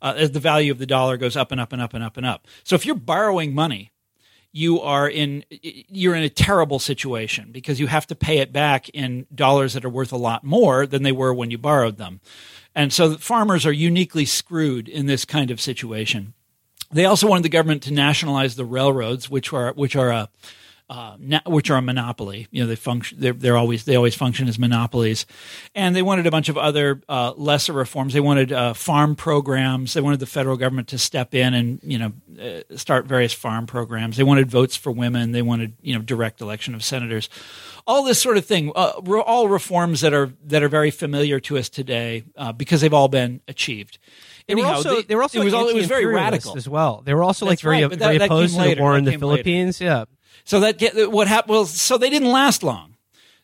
[0.00, 2.16] Uh, as the value of the dollar goes up and up and up and up
[2.16, 2.46] and up.
[2.62, 3.90] So if you're borrowing money,
[4.52, 8.88] you are in you're in a terrible situation because you have to pay it back
[8.90, 12.20] in dollars that are worth a lot more than they were when you borrowed them.
[12.74, 16.34] And so farmers are uniquely screwed in this kind of situation.
[16.90, 20.28] They also wanted the government to nationalize the railroads, which are which are a
[20.90, 22.48] uh, which are a monopoly.
[22.50, 23.20] You know, they function.
[23.20, 25.26] They're, they're always they always function as monopolies,
[25.74, 28.14] and they wanted a bunch of other uh, lesser reforms.
[28.14, 29.94] They wanted uh, farm programs.
[29.94, 33.66] They wanted the federal government to step in and you know uh, start various farm
[33.66, 34.16] programs.
[34.16, 35.32] They wanted votes for women.
[35.32, 37.28] They wanted you know direct election of senators.
[37.86, 38.72] All this sort of thing.
[38.74, 38.92] Uh,
[39.26, 43.08] all reforms that are that are very familiar to us today uh, because they've all
[43.08, 43.98] been achieved.
[44.46, 46.56] They were Anyhow, also they, they were also it was all, it was very radical
[46.56, 47.02] as well.
[47.04, 49.20] They were also like very right, that- very opposed to the war in the came
[49.20, 49.42] later.
[49.42, 49.80] Philippines.
[49.80, 50.06] Yeah.
[50.44, 51.50] So that get what happened?
[51.50, 52.96] Well, so they didn't last long.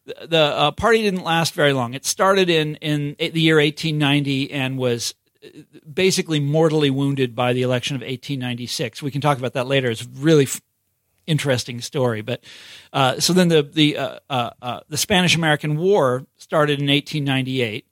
[0.06, 1.94] The, the uh, party didn't last very long.
[1.94, 5.48] It started in in the year 1890 and was uh,
[5.92, 9.02] basically mortally wounded by the election of 1896.
[9.02, 9.90] We can talk about that later.
[9.90, 10.60] It's really f-
[11.26, 12.20] interesting story.
[12.22, 12.44] But
[12.92, 17.86] uh, so then the the uh, uh, uh, the Spanish American War started in 1898.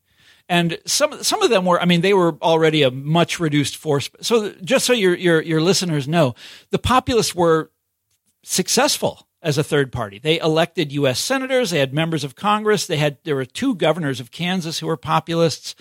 [0.48, 1.80] and some some of them were.
[1.80, 4.10] I mean, they were already a much reduced force.
[4.20, 6.34] So just so your your your listeners know,
[6.70, 7.70] the populists were
[8.42, 10.18] successful as a third party.
[10.18, 11.18] They elected U.S.
[11.18, 11.70] senators.
[11.70, 12.86] They had members of Congress.
[12.86, 15.74] They had there were two governors of Kansas who were populists.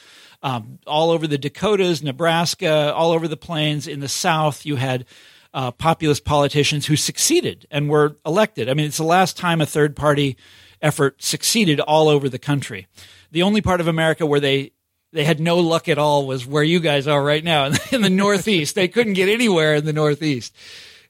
[0.44, 3.88] Um, all over the Dakotas, Nebraska, all over the plains.
[3.88, 5.06] In the South, you had
[5.54, 8.68] uh, populist politicians who succeeded and were elected.
[8.68, 10.38] I mean, it's the last time a third party
[10.82, 12.88] effort succeeded all over the country.
[13.32, 14.72] The only part of America where they
[15.14, 18.10] they had no luck at all was where you guys are right now in the
[18.10, 18.76] Northeast.
[18.76, 20.56] they couldn't get anywhere in the Northeast.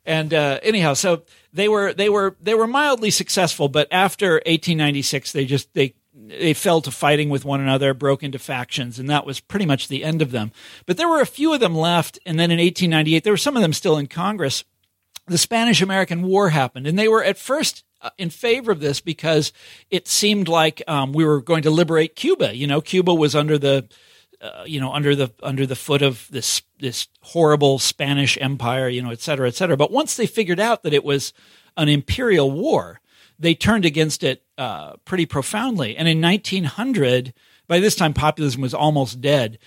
[0.06, 5.32] And uh, anyhow, so they were they were they were mildly successful, but after 1896,
[5.32, 9.26] they just they they fell to fighting with one another, broke into factions, and that
[9.26, 10.52] was pretty much the end of them.
[10.86, 13.56] But there were a few of them left, and then in 1898, there were some
[13.56, 14.64] of them still in Congress.
[15.28, 19.00] The Spanish American War happened, and they were at first uh, in favor of this
[19.00, 19.54] because
[19.90, 22.56] it seemed like um, we were going to liberate Cuba.
[22.56, 23.88] You know, Cuba was under the
[24.42, 29.02] uh, you know under the under the foot of this this horrible Spanish Empire, you
[29.02, 29.78] know, et cetera, et cetera.
[29.78, 31.32] But once they figured out that it was
[31.78, 33.00] an imperial war,
[33.40, 35.96] they turned against it uh, pretty profoundly.
[35.96, 37.34] And in 1900,
[37.68, 39.60] by this time, populism was almost dead.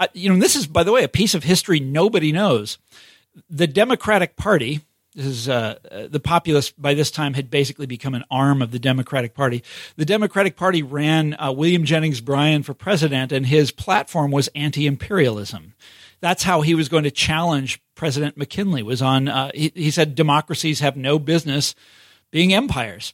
[0.00, 2.78] Uh, you know, this is, by the way, a piece of history nobody knows.
[3.50, 4.80] The Democratic Party,
[5.14, 5.78] this is uh,
[6.10, 9.62] the populists by this time had basically become an arm of the Democratic Party.
[9.96, 15.74] The Democratic Party ran uh, William Jennings Bryan for president, and his platform was anti-imperialism.
[16.20, 18.82] That's how he was going to challenge President McKinley.
[18.82, 19.28] Was on.
[19.28, 21.74] Uh, he, he said democracies have no business
[22.30, 23.12] being empires.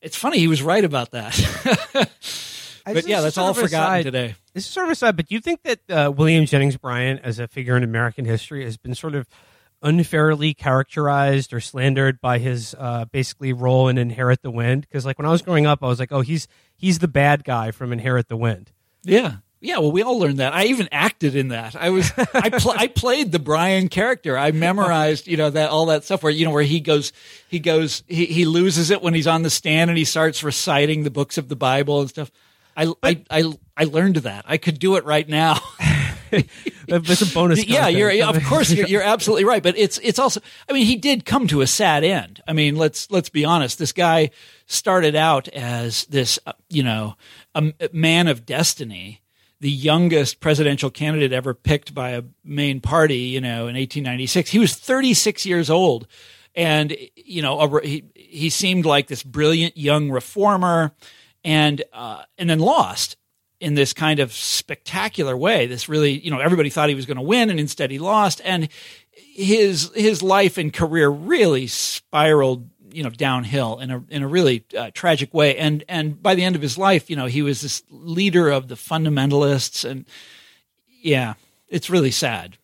[0.00, 1.34] It's funny he was right about that.
[2.84, 4.34] but yeah, that's all forgotten aside, today.
[4.54, 7.38] This is sort of aside, but do you think that uh, William Jennings Bryan, as
[7.38, 9.26] a figure in American history, has been sort of
[9.84, 14.82] unfairly characterized or slandered by his uh, basically role in Inherit the Wind?
[14.82, 17.44] Because like when I was growing up, I was like, oh, he's he's the bad
[17.44, 18.72] guy from Inherit the Wind.
[19.04, 20.52] Yeah, yeah, well, we all learned that.
[20.52, 21.74] I even acted in that.
[21.74, 24.36] I was, I, pl- I played the Bryan character.
[24.36, 27.14] I memorized, you know, that all that stuff where you know where he goes,
[27.48, 31.02] he goes, he he loses it when he's on the stand and he starts reciting
[31.02, 32.30] the books of the Bible and stuff.
[32.76, 34.44] I I I, I learned that.
[34.46, 35.58] I could do it right now.
[36.88, 37.64] That's a bonus.
[37.66, 39.62] Yeah, you're of course you're, you're absolutely right.
[39.62, 40.40] But it's it's also.
[40.68, 42.42] I mean, he did come to a sad end.
[42.46, 43.78] I mean, let's let's be honest.
[43.78, 44.30] This guy
[44.66, 47.16] started out as this, uh, you know,
[47.54, 49.20] a man of destiny
[49.64, 54.50] the youngest presidential candidate ever picked by a main party, you know, in 1896.
[54.50, 56.06] He was 36 years old.
[56.54, 60.92] And, you know, a, he, he seemed like this brilliant young reformer
[61.44, 63.16] and, uh, and then lost
[63.60, 65.66] in this kind of spectacular way.
[65.66, 68.40] This really, you know, everybody thought he was going to win and instead he lost.
[68.44, 68.68] And
[69.12, 74.64] his, his life and career really spiraled you know downhill in a in a really
[74.78, 75.58] uh, tragic way.
[75.58, 78.68] And and by the end of his life, you know, he was this leader of
[78.68, 80.06] the fundamentalists, and
[81.02, 81.34] yeah,
[81.68, 82.56] it's really sad.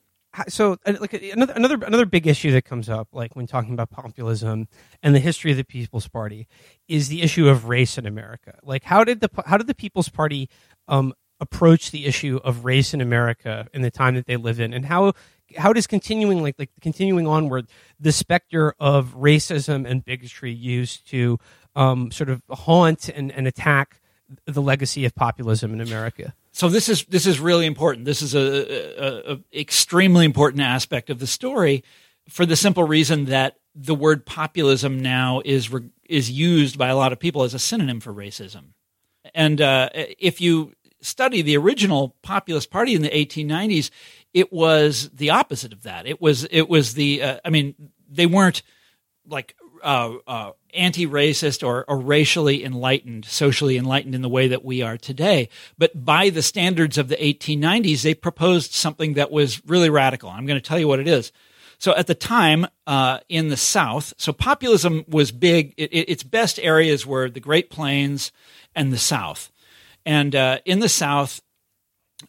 [0.48, 4.68] So, like another another another big issue that comes up, like when talking about populism
[5.02, 6.46] and the history of the People's Party,
[6.86, 8.56] is the issue of race in America.
[8.62, 10.48] Like, how did the how did the People's Party
[10.90, 14.74] um, approach the issue of race in America in the time that they lived in,
[14.74, 15.14] and how
[15.56, 17.66] how does continuing like like continuing onward
[17.98, 21.38] the specter of racism and bigotry used to
[21.74, 24.00] um, sort of haunt and, and attack
[24.44, 26.34] the legacy of populism in America?
[26.52, 28.04] So this is this is really important.
[28.04, 31.84] This is a, a, a extremely important aspect of the story,
[32.28, 35.70] for the simple reason that the word populism now is
[36.04, 38.74] is used by a lot of people as a synonym for racism.
[39.34, 43.90] And uh, if you study the original populist party in the 1890s,
[44.34, 46.06] it was the opposite of that.
[46.06, 47.74] It was it was the uh, I mean
[48.08, 48.62] they weren't
[49.26, 54.82] like uh, uh, anti-racist or, or, racially enlightened, socially enlightened in the way that we
[54.82, 55.48] are today.
[55.78, 60.28] But by the standards of the 1890s, they proposed something that was really radical.
[60.28, 61.32] I'm going to tell you what it is.
[61.78, 65.72] So at the time uh, in the South, so populism was big.
[65.78, 68.32] It, it, its best areas were the Great Plains
[68.74, 69.50] and the South.
[70.06, 71.40] And uh, in the South,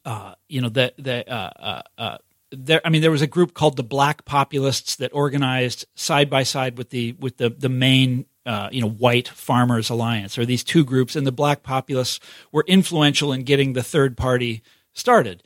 [0.05, 2.17] uh, you know, the the uh, uh, uh,
[2.51, 2.81] there.
[2.85, 6.77] I mean, there was a group called the Black Populists that organized side by side
[6.77, 10.83] with the with the the main uh, you know white farmers alliance or these two
[10.83, 11.15] groups.
[11.15, 12.19] And the black populists
[12.51, 15.43] were influential in getting the third party started.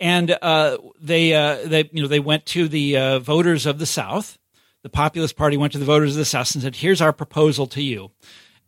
[0.00, 4.38] And uh, they uh, they you know they went to the voters of the south.
[4.82, 7.66] The populist party went to the voters of the south and said here's our proposal
[7.68, 8.10] to you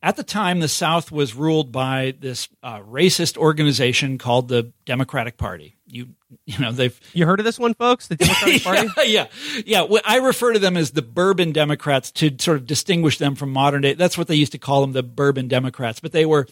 [0.03, 5.37] at the time, the South was ruled by this uh, racist organization called the Democratic
[5.37, 5.77] Party.
[5.87, 6.09] You,
[6.45, 8.07] you know, they've you heard of this one, folks?
[8.09, 8.89] The Democratic Party.
[9.07, 9.27] yeah,
[9.65, 9.99] yeah, yeah.
[10.05, 13.83] I refer to them as the Bourbon Democrats to sort of distinguish them from modern
[13.83, 13.95] day.
[13.95, 16.01] That's what they used to call them, the Bourbon Democrats.
[16.01, 16.47] But they were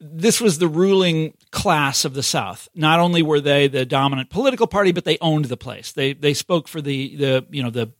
[0.00, 2.68] this was the ruling class of the South.
[2.74, 5.92] Not only were they the dominant political party, but they owned the place.
[5.92, 7.92] They they spoke for the the you know the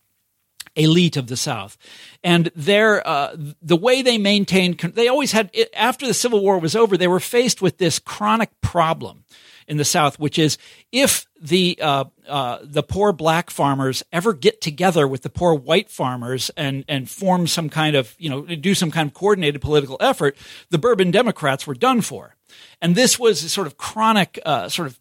[0.76, 1.76] elite of the South,
[2.22, 6.76] and their uh, the way they maintained they always had after the Civil War was
[6.76, 9.24] over, they were faced with this chronic problem
[9.66, 10.58] in the South, which is
[10.92, 15.90] if the uh, uh, the poor black farmers ever get together with the poor white
[15.90, 19.96] farmers and and form some kind of you know do some kind of coordinated political
[20.00, 20.36] effort,
[20.70, 22.36] the Bourbon Democrats were done for,
[22.80, 24.98] and this was a sort of chronic uh, sort of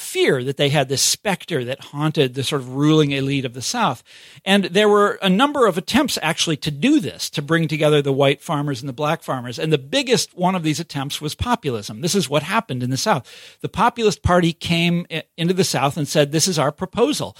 [0.00, 3.62] fear that they had this specter that haunted the sort of ruling elite of the
[3.62, 4.02] South.
[4.44, 8.12] And there were a number of attempts actually to do this, to bring together the
[8.12, 9.58] white farmers and the black farmers.
[9.58, 12.00] And the biggest one of these attempts was populism.
[12.00, 13.58] This is what happened in the South.
[13.60, 17.36] The Populist Party came into the South and said, This is our proposal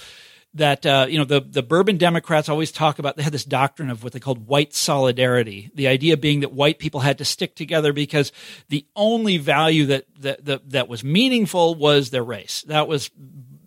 [0.53, 3.15] that uh, you know the the Bourbon Democrats always talk about.
[3.15, 5.71] They had this doctrine of what they called white solidarity.
[5.73, 8.31] The idea being that white people had to stick together because
[8.69, 12.63] the only value that that that, that was meaningful was their race.
[12.63, 13.09] That was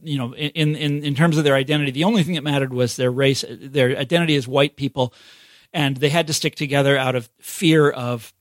[0.03, 2.97] you know in in in terms of their identity, the only thing that mattered was
[2.97, 5.15] their race, their identity as white people,
[5.73, 8.35] and they had to stick together out of fear of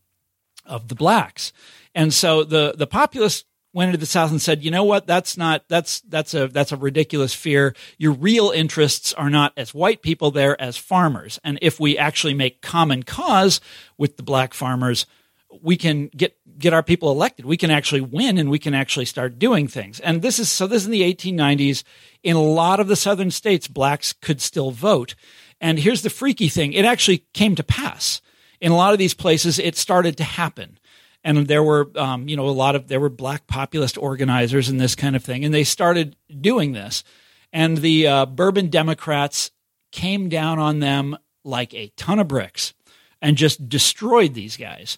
[0.65, 1.53] of the blacks.
[1.95, 5.35] And so the the populist went into the South and said, you know what, that's
[5.35, 7.75] not that's that's a that's a ridiculous fear.
[7.97, 11.39] Your real interests are not as white people there as farmers.
[11.43, 13.59] And if we actually make common cause
[13.97, 15.05] with the black farmers,
[15.61, 17.45] we can get get our people elected.
[17.45, 19.99] We can actually win and we can actually start doing things.
[19.99, 21.83] And this is so this is in the 1890s.
[22.21, 25.15] In a lot of the southern states, blacks could still vote.
[25.59, 26.73] And here's the freaky thing.
[26.73, 28.21] It actually came to pass.
[28.61, 30.79] In a lot of these places, it started to happen
[31.23, 34.79] and there were um, you know a lot of there were black populist organizers and
[34.79, 35.45] this kind of thing.
[35.45, 37.03] And they started doing this.
[37.51, 39.51] And the uh, bourbon democrats
[39.91, 42.73] came down on them like a ton of bricks
[43.21, 44.97] and just destroyed these guys.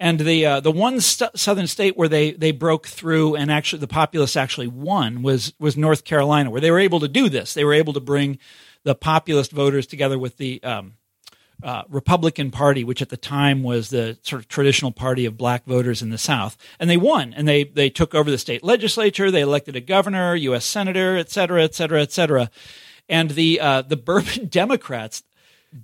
[0.00, 3.80] And the uh, the one st- southern state where they they broke through and actually
[3.80, 7.54] the populace actually won was was North Carolina where they were able to do this.
[7.54, 8.38] They were able to bring
[8.82, 10.94] the populist voters together with the um,
[11.64, 15.64] uh, Republican Party, which at the time was the sort of traditional party of black
[15.64, 17.32] voters in the South, and they won.
[17.32, 19.30] And they they took over the state legislature.
[19.30, 20.66] They elected a governor, U.S.
[20.66, 22.50] senator, et cetera, et cetera, et cetera.
[23.08, 25.22] And the uh, the Bourbon Democrats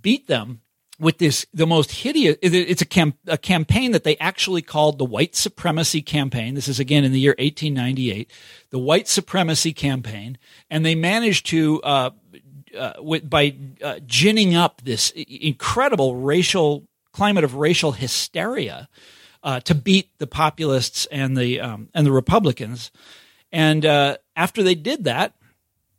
[0.03, 0.61] beat them
[0.99, 2.37] with this the most hideous.
[2.43, 6.55] It's a, cam, a campaign that they actually called the White Supremacy Campaign.
[6.55, 8.31] This is again in the year 1898,
[8.69, 10.37] the White Supremacy Campaign,
[10.69, 12.11] and they managed to uh,
[12.77, 18.89] uh, with, by uh, ginning up this incredible racial climate of racial hysteria
[19.43, 22.91] uh, to beat the populists and the um, and the Republicans.
[23.53, 25.35] And uh, after they did that,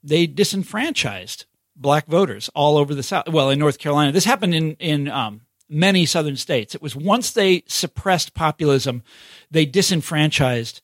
[0.03, 3.27] they disenfranchised black voters all over the South.
[3.27, 6.75] Well, in North Carolina, this happened in in um, many southern states.
[6.75, 9.03] It was once they suppressed populism,
[9.49, 10.81] they disenfranchised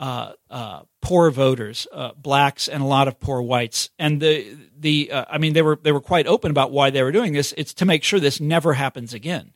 [0.00, 3.90] uh, uh, poor voters, uh, blacks, and a lot of poor whites.
[3.98, 7.02] And the the uh, I mean they were they were quite open about why they
[7.02, 7.52] were doing this.
[7.58, 9.52] It's to make sure this never happens again.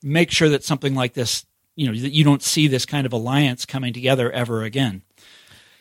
[0.00, 3.12] Make sure that something like this, you know, that you don't see this kind of
[3.12, 5.02] alliance coming together ever again.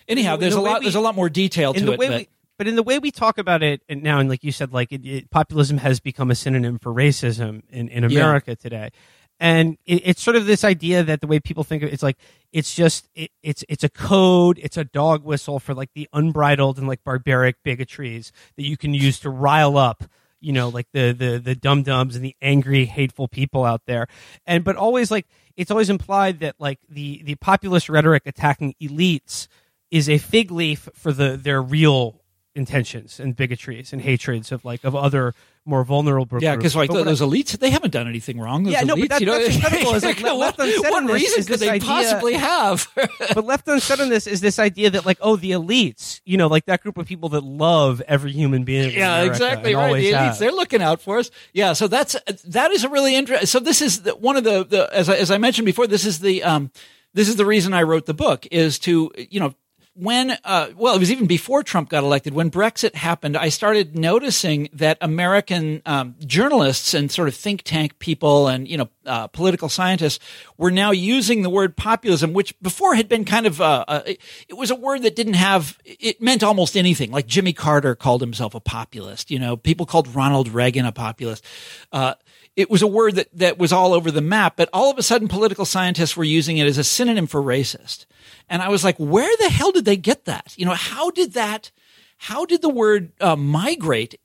[0.08, 1.86] Anyhow, there's the a lot we, there's a lot more detail to it.
[1.86, 2.28] But, we,
[2.58, 5.06] but in the way we talk about it now, and like you said, like it,
[5.06, 8.56] it, populism has become a synonym for racism in, in America yeah.
[8.56, 8.92] today
[9.40, 12.04] and it, it's sort of this idea that the way people think of it, it's
[12.04, 12.18] like
[12.52, 16.78] it's just it, it's it's a code it's a dog whistle for like the unbridled
[16.78, 20.04] and like barbaric bigotries that you can use to rile up
[20.40, 24.08] you know like the the the dum dums and the angry hateful people out there.
[24.46, 29.48] And but always like it's always implied that like the the populist rhetoric attacking elites
[29.92, 32.22] is a fig leaf for the their real
[32.58, 37.22] intentions and bigotries and hatreds of like of other more vulnerable yeah because like those
[37.22, 38.64] I, elites they haven't done anything wrong.
[38.64, 41.44] Those yeah elites, no but that, you know, that's incredible is like what, what reason
[41.44, 42.88] could they idea, possibly have.
[43.36, 46.48] But left unsaid on this is this idea that like oh the elites you know
[46.48, 49.94] like that group of people that love every human being yeah exactly right.
[49.94, 50.40] the elites have.
[50.40, 51.30] they're looking out for us.
[51.54, 52.16] Yeah so that's
[52.46, 55.16] that is a really interesting so this is the, one of the, the as, I,
[55.16, 56.72] as I mentioned before this is the um
[57.14, 59.54] this is the reason I wrote the book is to you know
[60.00, 62.34] when, uh, well, it was even before Trump got elected.
[62.34, 67.98] When Brexit happened, I started noticing that American um, journalists and sort of think tank
[67.98, 70.20] people and you know uh, political scientists
[70.58, 74.56] were now using the word populism, which before had been kind of uh, uh, it
[74.56, 77.12] was a word that didn't have it meant almost anything.
[77.12, 79.32] Like Jimmy Carter called himself a populist.
[79.32, 81.44] You know, people called Ronald Reagan a populist
[81.92, 82.14] uh,
[82.58, 85.04] it was a word that, that was all over the map, but all of a
[85.04, 88.08] sudden political scientists were using it as a synonym for racist.
[88.50, 90.54] And I was like, where the hell did they get that?
[90.58, 91.72] You know, how did that,
[92.18, 94.16] how did the word uh, migrate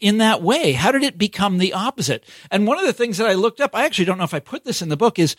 [0.00, 0.72] in that way?
[0.72, 2.24] How did it become the opposite?
[2.50, 4.40] And one of the things that I looked up, I actually don't know if I
[4.40, 5.36] put this in the book, is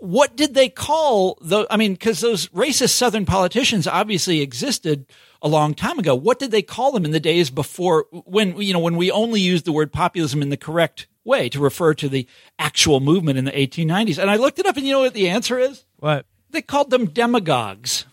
[0.00, 1.66] what did they call the?
[1.70, 5.06] I mean, because those racist Southern politicians obviously existed
[5.42, 6.14] a long time ago.
[6.14, 9.40] What did they call them in the days before when you know when we only
[9.40, 12.26] used the word populism in the correct way to refer to the
[12.58, 14.18] actual movement in the 1890s?
[14.18, 15.84] And I looked it up, and you know what the answer is?
[15.98, 18.06] What they called them demagogues.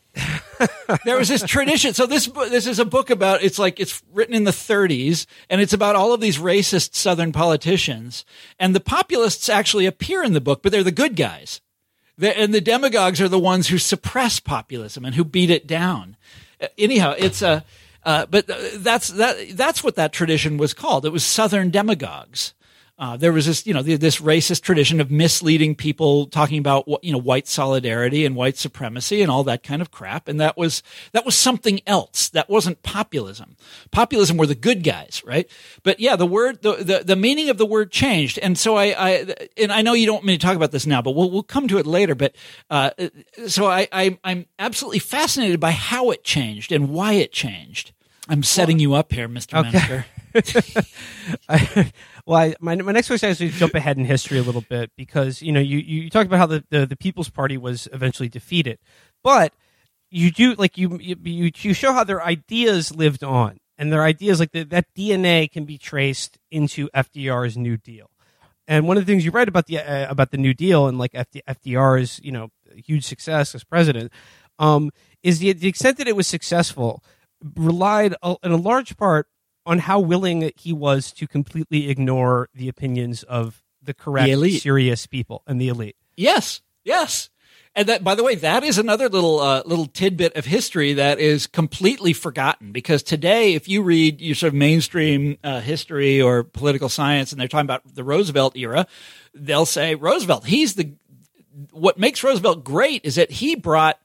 [1.06, 1.94] there was this tradition.
[1.94, 3.42] So this this is a book about.
[3.42, 7.32] It's like it's written in the 30s, and it's about all of these racist Southern
[7.32, 8.26] politicians.
[8.60, 11.62] And the populists actually appear in the book, but they're the good guys.
[12.18, 16.18] The, and the demagogues are the ones who suppress populism and who beat it down.
[16.62, 17.64] Uh, anyhow, it's a.
[18.06, 19.38] Uh, but that's that.
[19.54, 21.06] That's what that tradition was called.
[21.06, 22.54] It was Southern demagogues.
[23.00, 27.12] Uh, there was this, you know, this racist tradition of misleading people, talking about you
[27.12, 30.84] know white solidarity and white supremacy and all that kind of crap, and that was
[31.12, 32.30] that was something else.
[32.30, 33.56] That wasn't populism.
[33.92, 35.50] Populism were the good guys, right?
[35.82, 38.94] But yeah, the word, the the, the meaning of the word changed, and so I,
[38.96, 41.32] I and I know you don't want me to talk about this now, but we'll
[41.32, 42.14] we'll come to it later.
[42.14, 42.36] But
[42.70, 42.92] uh,
[43.48, 47.92] so I, I I'm absolutely fascinated by how it changed and why it changed.
[48.30, 49.68] I'm setting you up here, Mr.
[49.68, 50.06] Okay.
[51.50, 51.92] I,
[52.26, 54.92] well, I, my my next question is to jump ahead in history a little bit
[54.96, 58.30] because you know you you talked about how the, the, the People's Party was eventually
[58.30, 58.80] defeated,
[59.24, 59.54] but
[60.10, 64.40] you do like you you you show how their ideas lived on and their ideas
[64.40, 68.10] like the, that DNA can be traced into FDR's New Deal.
[68.68, 70.98] And one of the things you write about the uh, about the New Deal and
[70.98, 74.12] like FD, FDR's you know huge success as president
[74.60, 77.04] um, is the, the extent that it was successful
[77.56, 79.28] relied in a large part
[79.66, 85.06] on how willing he was to completely ignore the opinions of the correct, the serious
[85.08, 85.96] people and the elite.
[86.16, 87.30] Yes, yes.
[87.76, 91.20] And that, by the way, that is another little uh, little tidbit of history that
[91.20, 92.72] is completely forgotten.
[92.72, 97.42] Because today, if you read your sort of mainstream uh, history or political science, and
[97.42, 98.86] they're talking about the Roosevelt era,
[99.34, 100.46] they'll say Roosevelt.
[100.46, 100.94] He's the
[101.72, 104.00] what makes Roosevelt great is that he brought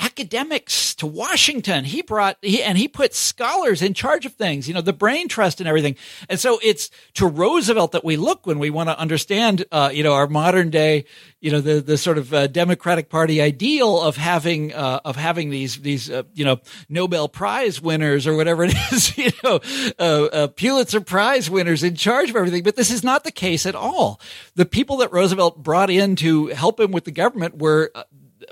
[0.00, 1.84] academics to Washington.
[1.84, 5.28] He brought he, and he put scholars in charge of things, you know, the brain
[5.28, 5.96] trust and everything.
[6.28, 10.02] And so it's to Roosevelt that we look when we want to understand, uh, you
[10.02, 11.04] know, our modern day,
[11.40, 15.50] you know, the the sort of uh, Democratic Party ideal of having uh, of having
[15.50, 19.60] these these uh, you know Nobel Prize winners or whatever it is, you know,
[19.98, 22.62] uh, uh, Pulitzer Prize winners in charge of everything.
[22.62, 24.20] But this is not the case at all.
[24.54, 27.92] The people that Roosevelt brought in to help him with the government were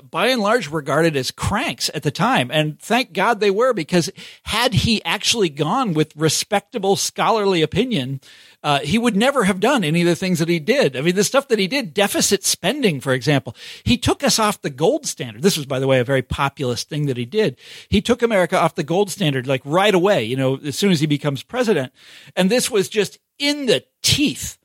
[0.02, 2.50] by and large regarded as cranks at the time.
[2.50, 4.10] And thank God they were because
[4.44, 8.20] had he actually gone with respectable scholarly opinion,
[8.62, 10.96] uh, he would never have done any of the things that he did.
[10.96, 14.60] I mean, the stuff that he did, deficit spending, for example, he took us off
[14.60, 15.42] the gold standard.
[15.42, 17.56] This was, by the way, a very populist thing that he did.
[17.88, 21.00] He took America off the gold standard, like right away, you know, as soon as
[21.00, 21.92] he becomes president.
[22.34, 24.57] And this was just in the teeth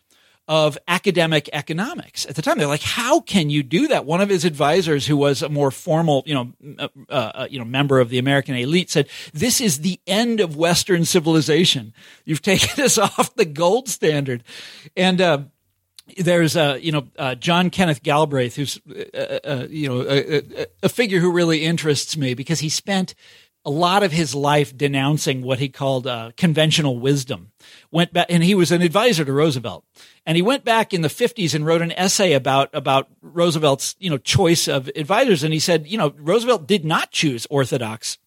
[0.47, 2.57] of academic economics at the time.
[2.57, 4.05] They're like, how can you do that?
[4.05, 7.59] One of his advisors, who was a more formal, you know, uh, uh, uh, you
[7.59, 11.93] know, member of the American elite, said, "This is the end of Western civilization.
[12.25, 14.43] You've taken us off the gold standard,"
[14.95, 15.21] and.
[15.21, 15.39] Uh,
[16.17, 18.79] there's a you know uh, John Kenneth Galbraith, who's
[19.13, 23.15] uh, uh, you know a, a, figure who really interests me because he spent
[23.65, 27.51] a lot of his life denouncing what he called uh, conventional wisdom.
[27.91, 29.85] Went back, and he was an advisor to Roosevelt.
[30.25, 34.09] And he went back in the 50s and wrote an essay about about Roosevelt's you
[34.09, 35.43] know choice of advisors.
[35.43, 38.17] And he said, you know, Roosevelt did not choose orthodox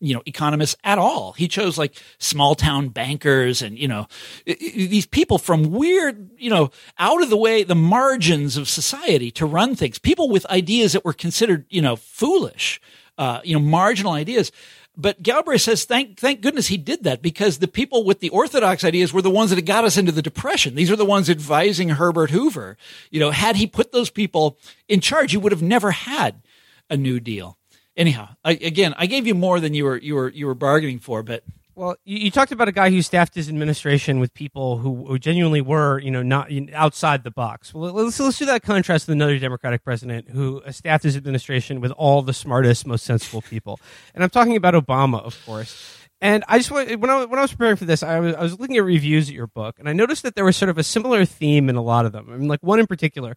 [0.00, 4.06] you know economists at all he chose like small town bankers and you know
[4.44, 9.46] these people from weird you know out of the way the margins of society to
[9.46, 12.80] run things people with ideas that were considered you know foolish
[13.18, 14.52] uh, you know, marginal ideas.
[14.96, 18.82] But Galbraith says, thank, thank goodness he did that because the people with the orthodox
[18.82, 20.74] ideas were the ones that got us into the depression.
[20.74, 22.78] These are the ones advising Herbert Hoover.
[23.10, 24.58] You know, had he put those people
[24.88, 26.40] in charge, he would have never had
[26.88, 27.58] a New Deal.
[27.94, 30.98] Anyhow, I, again, I gave you more than you were you were you were bargaining
[30.98, 31.44] for, but
[31.76, 35.18] well, you, you, talked about a guy who staffed his administration with people who, who
[35.18, 37.74] genuinely were, you know, not outside the box.
[37.74, 41.92] Well, let's let's do that contrast with another Democratic president who staffed his administration with
[41.92, 43.78] all the smartest, most sensible people.
[44.14, 45.98] And I'm talking about Obama, of course.
[46.22, 48.58] And I just when I when I was preparing for this, I was I was
[48.58, 50.82] looking at reviews of your book, and I noticed that there was sort of a
[50.82, 52.30] similar theme in a lot of them.
[52.32, 53.36] I mean, like one in particular,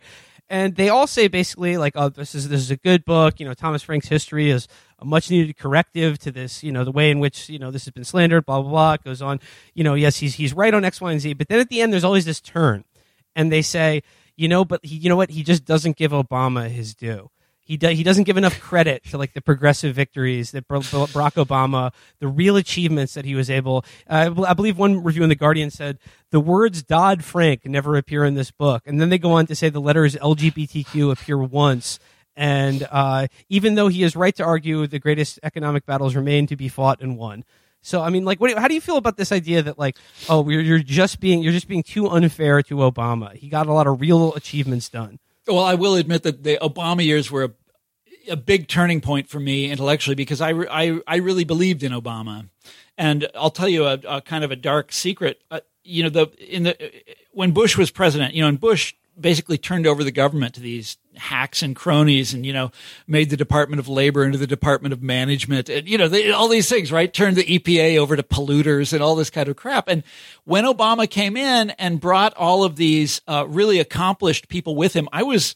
[0.50, 3.46] and they all say basically like, "Oh, this is this is a good book." You
[3.46, 4.68] know, Thomas Frank's history is
[5.00, 7.86] a much needed corrective to this, you know, the way in which, you know, this
[7.86, 8.94] has been slandered, blah, blah, blah.
[8.94, 9.40] It goes on,
[9.74, 11.34] you know, yes, he's, he's right on X, Y, and Z.
[11.34, 12.84] But then at the end, there's always this turn.
[13.36, 14.04] And they say,
[14.36, 15.30] you know, but he, you know what?
[15.32, 17.30] He just doesn't give Obama his due.
[17.70, 21.94] He do, he doesn't give enough credit to like the progressive victories that Barack Obama,
[22.18, 23.86] the real achievements that he was able.
[24.10, 26.00] Uh, I believe one review in the Guardian said
[26.32, 29.54] the words Dodd Frank never appear in this book, and then they go on to
[29.54, 32.00] say the letters LGBTQ appear once.
[32.36, 36.56] And uh, even though he is right to argue the greatest economic battles remain to
[36.56, 37.46] be fought and won.
[37.84, 39.96] So I mean, like, what, how do you feel about this idea that like,
[40.28, 43.36] oh, you're, you're just being you're just being too unfair to Obama?
[43.36, 45.20] He got a lot of real achievements done.
[45.50, 47.52] Well, I will admit that the Obama years were a,
[48.32, 52.50] a big turning point for me intellectually because I, I, I really believed in Obama.
[52.98, 55.42] And I'll tell you a, a kind of a dark secret.
[55.50, 56.92] Uh, you know, the in the
[57.32, 60.98] when Bush was president, you know, and Bush basically turned over the government to these
[61.20, 62.72] hacks and cronies and you know
[63.08, 66.48] made the department of labor into the department of management and you know they, all
[66.48, 67.14] these things right?
[67.14, 69.88] Turned the epa over to polluters and all this kind of crap.
[69.88, 70.04] And
[70.46, 75.08] when obama came in and brought all of these uh, really accomplished people with him
[75.12, 75.56] i was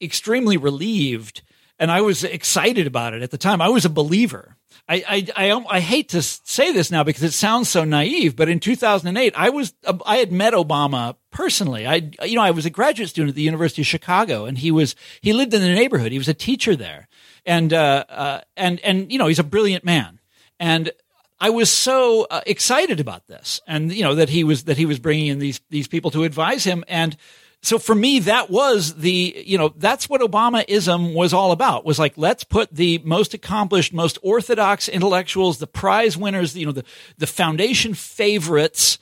[0.00, 1.42] extremely relieved
[1.78, 4.56] and i was excited about it at the time i was a believer
[4.88, 8.48] I, I, I, I, hate to say this now because it sounds so naive, but
[8.48, 9.74] in 2008, I was,
[10.06, 11.86] I had met Obama personally.
[11.86, 14.70] I, you know, I was a graduate student at the University of Chicago and he
[14.70, 16.10] was, he lived in the neighborhood.
[16.10, 17.06] He was a teacher there.
[17.44, 20.20] And, uh, uh, and, and, you know, he's a brilliant man.
[20.58, 20.90] And
[21.38, 24.86] I was so uh, excited about this and, you know, that he was, that he
[24.86, 26.82] was bringing in these, these people to advise him.
[26.88, 27.14] And,
[27.62, 31.98] so for me, that was the, you know, that's what Obamaism was all about was
[31.98, 36.84] like, let's put the most accomplished, most orthodox intellectuals, the prize winners, you know, the,
[37.18, 38.98] the foundation favorites,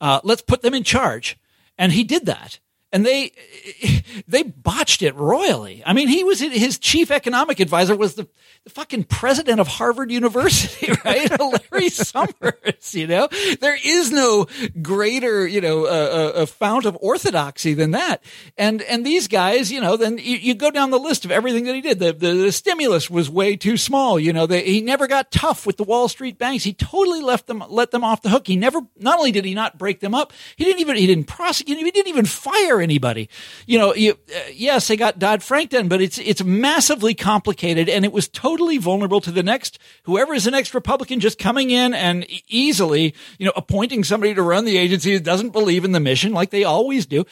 [0.00, 1.38] uh, let's put them in charge.
[1.78, 2.58] And he did that
[2.92, 3.32] and they
[4.28, 5.82] they botched it royally.
[5.84, 8.28] I mean, he was his chief economic advisor was the,
[8.64, 11.30] the fucking president of Harvard University, right?
[11.72, 12.94] Larry Summers.
[12.94, 13.28] You know,
[13.60, 14.46] there is no
[14.80, 18.22] greater you know a, fount of orthodoxy than that.
[18.58, 21.64] And and these guys, you know, then you, you go down the list of everything
[21.64, 21.98] that he did.
[21.98, 24.20] The the, the stimulus was way too small.
[24.20, 26.64] You know, they, he never got tough with the Wall Street banks.
[26.64, 28.46] He totally left them let them off the hook.
[28.46, 31.24] He never not only did he not break them up, he didn't even he didn't
[31.24, 31.78] prosecute.
[31.78, 33.28] He didn't even fire anybody.
[33.66, 37.88] You know, you, uh, yes, they got Dodd Frank done, but it's it's massively complicated,
[37.88, 41.70] and it was totally vulnerable to the next whoever is the next Republican just coming
[41.70, 45.92] in and easily, you know, appointing somebody to run the agency that doesn't believe in
[45.92, 47.24] the mission like they always do.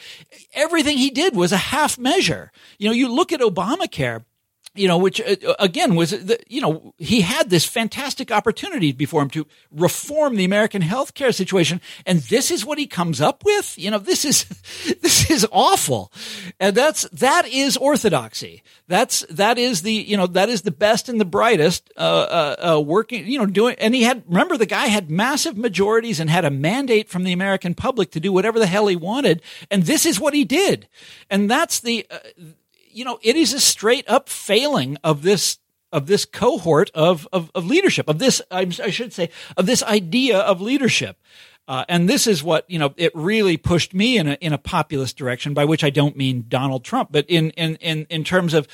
[0.53, 2.51] Everything he did was a half measure.
[2.77, 4.23] You know, you look at Obamacare
[4.73, 9.21] you know, which uh, again was, the, you know, he had this fantastic opportunity before
[9.21, 11.81] him to reform the American healthcare situation.
[12.05, 13.77] And this is what he comes up with.
[13.77, 14.45] You know, this is,
[15.01, 16.11] this is awful.
[16.59, 18.63] And that's, that is orthodoxy.
[18.87, 22.75] That's, that is the, you know, that is the best and the brightest, uh, uh,
[22.75, 26.29] uh, working, you know, doing, and he had, remember the guy had massive majorities and
[26.29, 29.41] had a mandate from the American public to do whatever the hell he wanted.
[29.69, 30.87] And this is what he did.
[31.29, 32.19] And that's the, uh,
[32.93, 35.57] you know, it is a straight up failing of this
[35.91, 40.39] of this cohort of, of, of leadership, of this, I should say, of this idea
[40.39, 41.17] of leadership.
[41.67, 44.57] Uh, and this is what, you know, it really pushed me in a, in a
[44.57, 48.53] populist direction, by which I don't mean Donald Trump, but in, in, in, in terms
[48.53, 48.67] of,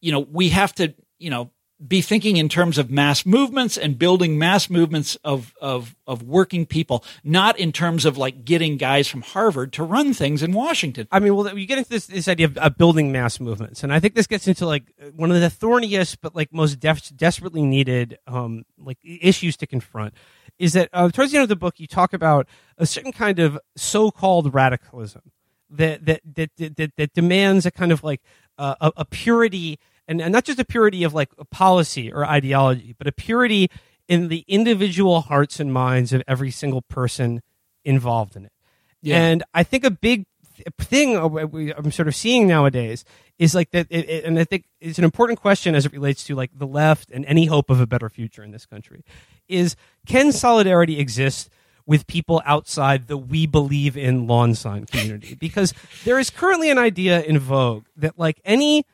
[0.00, 1.50] you know, we have to, you know,
[1.86, 6.66] be thinking in terms of mass movements and building mass movements of, of, of working
[6.66, 11.08] people, not in terms of like getting guys from Harvard to run things in Washington.
[11.10, 13.82] I mean, well, you get into this, this idea of, of building mass movements.
[13.82, 17.16] And I think this gets into like one of the thorniest, but like most def-
[17.16, 20.14] desperately needed, um, like issues to confront
[20.58, 23.38] is that uh, towards the end of the book, you talk about a certain kind
[23.38, 25.32] of so-called radicalism
[25.70, 28.20] that, that, that, that, that demands a kind of like
[28.58, 29.78] uh, a, a purity
[30.10, 33.70] and, and not just a purity of like a policy or ideology, but a purity
[34.08, 37.42] in the individual hearts and minds of every single person
[37.84, 38.52] involved in it.
[39.00, 39.18] Yeah.
[39.18, 40.26] And I think a big
[40.78, 43.04] thing I'm sort of seeing nowadays
[43.38, 46.24] is like that, it, it, and I think it's an important question as it relates
[46.24, 49.04] to like the left and any hope of a better future in this country.
[49.48, 51.50] Is can solidarity exist
[51.86, 55.36] with people outside the we believe in lawn sign community?
[55.36, 55.72] Because
[56.04, 58.84] there is currently an idea in vogue that like any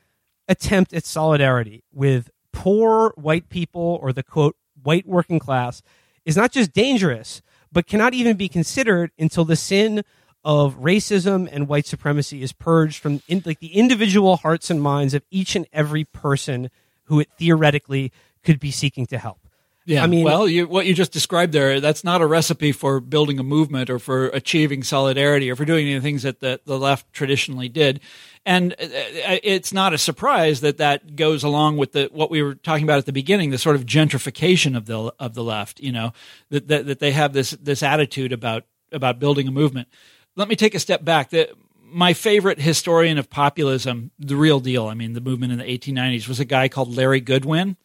[0.48, 5.82] attempt at solidarity with poor white people or the quote white working class
[6.24, 7.42] is not just dangerous,
[7.72, 10.02] but cannot even be considered until the sin
[10.44, 15.12] of racism and white supremacy is purged from in, like the individual hearts and minds
[15.12, 16.70] of each and every person
[17.04, 18.12] who it theoretically
[18.44, 19.45] could be seeking to help.
[19.86, 20.02] Yeah.
[20.02, 23.38] I mean, well, you, what you just described there, that's not a recipe for building
[23.38, 26.60] a movement or for achieving solidarity or for doing any of the things that the,
[26.64, 28.00] the left traditionally did.
[28.44, 32.42] And uh, uh, it's not a surprise that that goes along with the, what we
[32.42, 35.78] were talking about at the beginning, the sort of gentrification of the, of the left,
[35.78, 36.12] you know,
[36.50, 39.86] that, that, that they have this, this attitude about, about building a movement.
[40.34, 41.30] Let me take a step back.
[41.30, 41.48] The,
[41.84, 46.26] my favorite historian of populism, the real deal, I mean, the movement in the 1890s,
[46.26, 47.76] was a guy called Larry Goodwyn.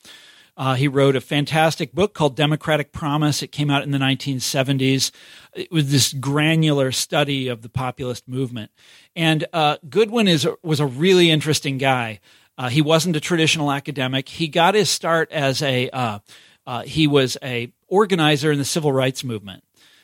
[0.61, 3.41] Uh, he wrote a fantastic book called Democratic Promise.
[3.41, 5.09] It came out in the 1970s.
[5.55, 8.69] It was this granular study of the populist movement.
[9.15, 12.19] And uh, Goodwyn is was a really interesting guy.
[12.59, 14.29] Uh, he wasn't a traditional academic.
[14.29, 16.19] He got his start as a uh,
[16.67, 19.63] uh, he was a organizer in the civil rights movement.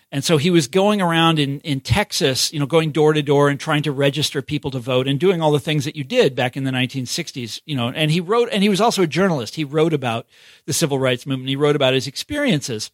[0.09, 3.49] And so he was going around in, in Texas, you know, going door to door
[3.49, 6.33] and trying to register people to vote and doing all the things that you did
[6.33, 7.89] back in the 1960s, you know.
[7.89, 9.55] And he wrote, and he was also a journalist.
[9.55, 10.25] He wrote about
[10.65, 11.49] the civil rights movement.
[11.49, 12.89] He wrote about his experiences.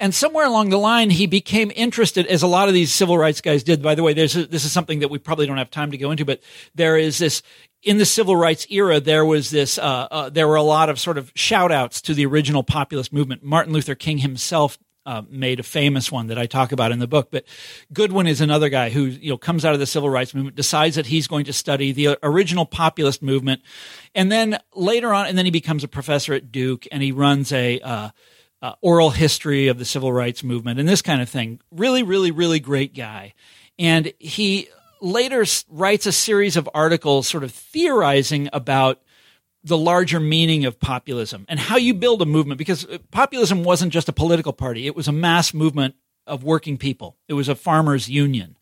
[0.00, 3.40] And somewhere along the line, he became interested, as a lot of these civil rights
[3.40, 3.82] guys did.
[3.82, 5.98] By the way, there's a, this is something that we probably don't have time to
[5.98, 6.40] go into, but
[6.72, 7.42] there is this
[7.82, 9.00] in the civil rights era.
[9.00, 9.76] There was this.
[9.76, 13.12] Uh, uh, there were a lot of sort of shout outs to the original populist
[13.12, 13.42] movement.
[13.42, 17.06] Martin Luther King himself uh, made a famous one that I talk about in the
[17.06, 17.30] book.
[17.30, 17.44] But
[17.92, 20.96] Goodwyn is another guy who you know comes out of the civil rights movement, decides
[20.96, 23.62] that he's going to study the original populist movement,
[24.14, 27.52] and then later on, and then he becomes a professor at Duke, and he runs
[27.52, 28.10] a uh,
[28.60, 31.60] uh, oral history of the civil rights movement and this kind of thing.
[31.70, 33.34] Really, really, really great guy,
[33.78, 34.68] and he
[35.00, 39.00] later writes a series of articles, sort of theorizing about
[39.68, 43.92] the larger meaning of populism and how you build a movement because uh, populism wasn't
[43.92, 44.86] just a political party.
[44.86, 45.94] It was a mass movement
[46.26, 47.16] of working people.
[47.28, 48.57] It was a farmers union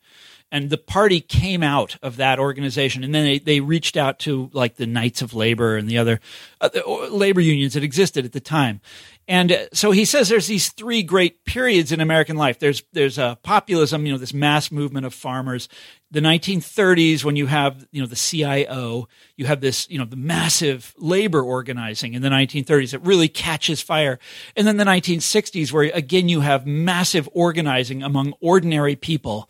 [0.51, 4.49] and the party came out of that organization and then they, they reached out to
[4.53, 6.19] like the knights of labor and the other
[6.61, 6.69] uh,
[7.09, 8.81] labor unions that existed at the time
[9.27, 12.59] and uh, so he says there's these three great periods in American life.
[12.59, 15.67] There's there's a populism, you know, this mass movement of farmers.
[16.09, 20.15] The 1930s, when you have you know the CIO, you have this you know the
[20.15, 24.17] massive labor organizing in the 1930s that really catches fire,
[24.55, 29.49] and then the 1960s, where again you have massive organizing among ordinary people,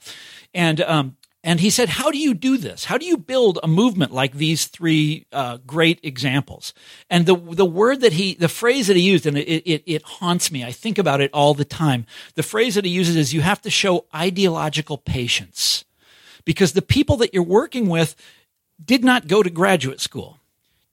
[0.58, 2.86] and um, and he said, How do you do this?
[2.86, 6.74] How do you build a movement like these three uh, great examples?
[7.10, 10.04] And the, the word that he, the phrase that he used, and it, it, it
[10.04, 12.06] haunts me, I think about it all the time.
[12.34, 15.86] The phrase that he uses is you have to show ideological patience
[16.44, 18.16] because the people that you're working with
[18.84, 20.40] did not go to graduate school.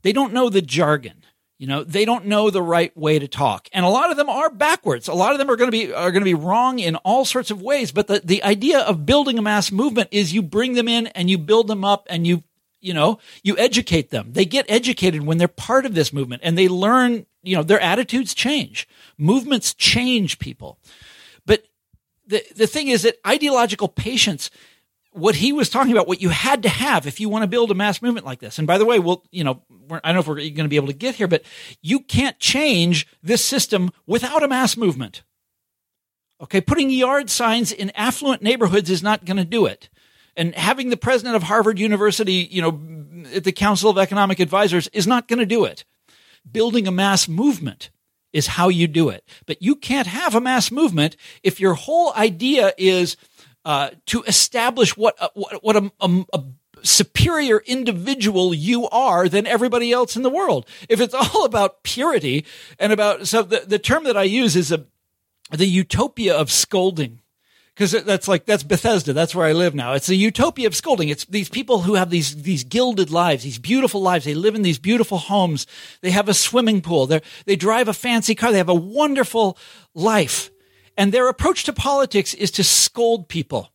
[0.02, 1.23] They don't know the jargon.
[1.64, 3.70] You know, they don't know the right way to talk.
[3.72, 5.08] And a lot of them are backwards.
[5.08, 7.24] A lot of them are going to be are going to be wrong in all
[7.24, 10.74] sorts of ways, but the the idea of building a mass movement is you bring
[10.74, 12.42] them in and you build them up and you
[12.82, 14.34] you know, you educate them.
[14.34, 17.80] They get educated when they're part of this movement and they learn, you know, their
[17.80, 18.86] attitudes change.
[19.16, 20.78] Movements change people.
[21.46, 21.64] But
[22.26, 24.50] the the thing is that ideological patience
[25.14, 27.70] what he was talking about, what you had to have if you want to build
[27.70, 28.58] a mass movement like this.
[28.58, 30.76] And by the way, we'll, you know, I don't know if we're going to be
[30.76, 31.44] able to get here, but
[31.82, 35.22] you can't change this system without a mass movement.
[36.40, 36.60] Okay.
[36.60, 39.88] Putting yard signs in affluent neighborhoods is not going to do it.
[40.36, 44.88] And having the president of Harvard University, you know, at the Council of Economic Advisors
[44.88, 45.84] is not going to do it.
[46.50, 47.90] Building a mass movement
[48.32, 49.24] is how you do it.
[49.46, 53.16] But you can't have a mass movement if your whole idea is,
[53.64, 56.44] uh, to establish what uh, what, what a, a, a
[56.82, 60.66] superior individual you are than everybody else in the world.
[60.88, 62.44] If it's all about purity
[62.78, 64.86] and about so the, the term that I use is a
[65.50, 67.20] the utopia of scolding
[67.74, 69.12] because that's like that's Bethesda.
[69.12, 69.94] That's where I live now.
[69.94, 71.08] It's a utopia of scolding.
[71.08, 74.24] It's these people who have these these gilded lives, these beautiful lives.
[74.24, 75.66] They live in these beautiful homes.
[76.00, 77.06] They have a swimming pool.
[77.06, 78.52] They they drive a fancy car.
[78.52, 79.58] They have a wonderful
[79.94, 80.50] life.
[80.97, 83.70] And their approach to politics is to scold people.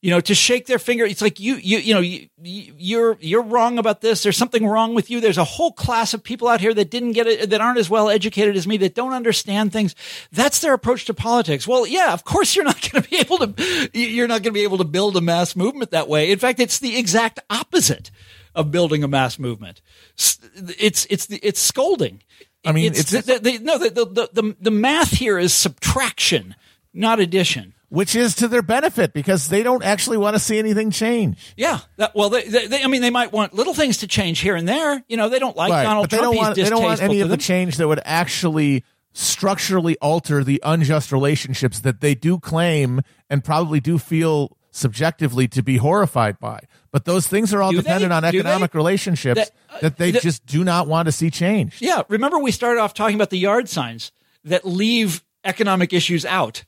[0.00, 1.04] You know, to shake their finger.
[1.04, 4.22] It's like you, you, you know, you, you're you're wrong about this.
[4.22, 5.20] There's something wrong with you.
[5.20, 7.90] There's a whole class of people out here that didn't get it, that aren't as
[7.90, 9.96] well educated as me, that don't understand things.
[10.30, 11.66] That's their approach to politics.
[11.66, 13.90] Well, yeah, of course you're not going to be able to.
[13.92, 16.30] You're not going to be able to build a mass movement that way.
[16.30, 18.12] In fact, it's the exact opposite
[18.54, 19.82] of building a mass movement.
[20.16, 22.22] It's it's it's scolding.
[22.64, 26.54] I mean, it's, it's the, the, no the, the the the math here is subtraction,
[26.92, 27.74] not addition.
[27.90, 31.54] Which is to their benefit because they don't actually want to see anything change.
[31.56, 34.56] Yeah, that, well, they, they, I mean, they might want little things to change here
[34.56, 35.02] and there.
[35.08, 35.84] You know, they don't like right.
[35.84, 36.34] Donald but they Trump.
[36.34, 37.38] Don't want, they don't want any of them.
[37.38, 38.84] the change that would actually
[39.14, 43.00] structurally alter the unjust relationships that they do claim
[43.30, 46.60] and probably do feel subjectively to be horrified by.
[46.90, 48.16] But those things are all do dependent they?
[48.16, 51.82] on economic relationships that, uh, that they just do not want to see changed.
[51.82, 52.02] Yeah.
[52.08, 54.12] Remember, we started off talking about the yard signs
[54.44, 56.64] that leave economic issues out.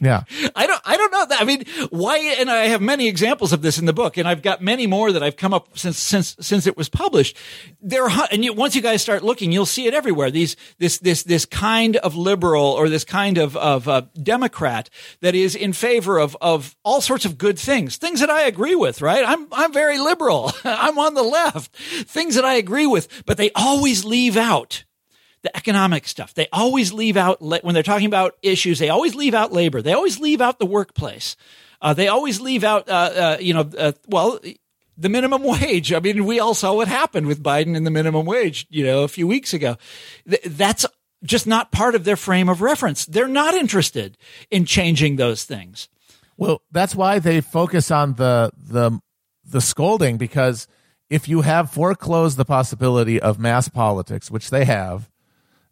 [0.00, 0.22] Yeah.
[0.56, 1.40] I don't, I don't know that.
[1.40, 2.18] I mean, why?
[2.38, 5.12] And I have many examples of this in the book, and I've got many more
[5.12, 7.36] that I've come up since since since it was published.
[7.80, 10.30] There, are, and you, once you guys start looking, you'll see it everywhere.
[10.30, 14.88] These this this this kind of liberal or this kind of of uh, Democrat
[15.20, 18.74] that is in favor of of all sorts of good things, things that I agree
[18.74, 19.02] with.
[19.02, 19.24] Right?
[19.26, 20.52] I'm I'm very liberal.
[20.64, 21.74] I'm on the left.
[21.76, 24.84] Things that I agree with, but they always leave out
[25.42, 26.34] the economic stuff.
[26.34, 29.82] They always leave out, when they're talking about issues, they always leave out labor.
[29.82, 31.36] They always leave out the workplace.
[31.80, 34.38] Uh, they always leave out, uh, uh, you know, uh, well,
[34.98, 35.92] the minimum wage.
[35.92, 39.02] I mean, we all saw what happened with Biden and the minimum wage, you know,
[39.02, 39.76] a few weeks ago.
[40.28, 40.84] Th- that's
[41.24, 43.06] just not part of their frame of reference.
[43.06, 44.18] They're not interested
[44.50, 45.88] in changing those things.
[46.36, 49.00] Well, that's why they focus on the the
[49.44, 50.66] the scolding because
[51.10, 55.10] if you have foreclosed the possibility of mass politics, which they have,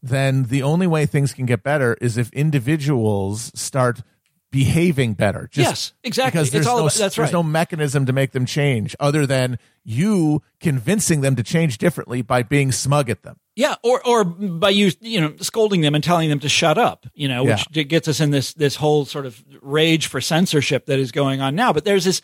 [0.02, 4.02] then the only way things can get better is if individuals start
[4.50, 5.48] behaving better.
[5.52, 6.38] Just yes, exactly.
[6.38, 7.32] Because there's, no, about, there's right.
[7.32, 12.42] no mechanism to make them change other than you convincing them to change differently by
[12.42, 13.38] being smug at them.
[13.56, 17.06] Yeah, or or by you you know scolding them and telling them to shut up,
[17.14, 17.82] you know, which yeah.
[17.82, 21.56] gets us in this this whole sort of rage for censorship that is going on
[21.56, 21.72] now.
[21.72, 22.20] But there's this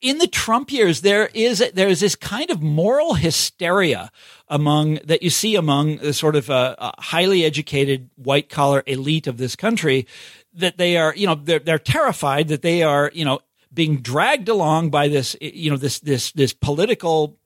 [0.00, 4.10] in the Trump years there is there's this kind of moral hysteria
[4.48, 9.28] among that you see among the sort of uh, uh, highly educated white collar elite
[9.28, 10.08] of this country
[10.54, 13.40] that they are you know they're they're terrified that they are you know
[13.72, 17.36] being dragged along by this you know this this this political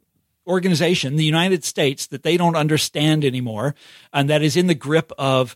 [0.49, 3.75] organization, the United States, that they don't understand anymore,
[4.13, 5.55] and that is in the grip of,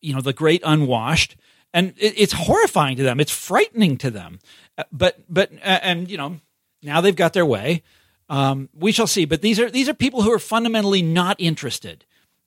[0.00, 1.36] you know, the great unwashed.
[1.72, 3.18] And it, it's horrifying to them.
[3.18, 4.38] It's frightening to them.
[4.78, 6.38] Uh, but, but, and, you know,
[6.82, 7.82] now they've got their way.
[8.28, 9.24] Um, we shall see.
[9.24, 12.04] But these are, these are people who are fundamentally not interested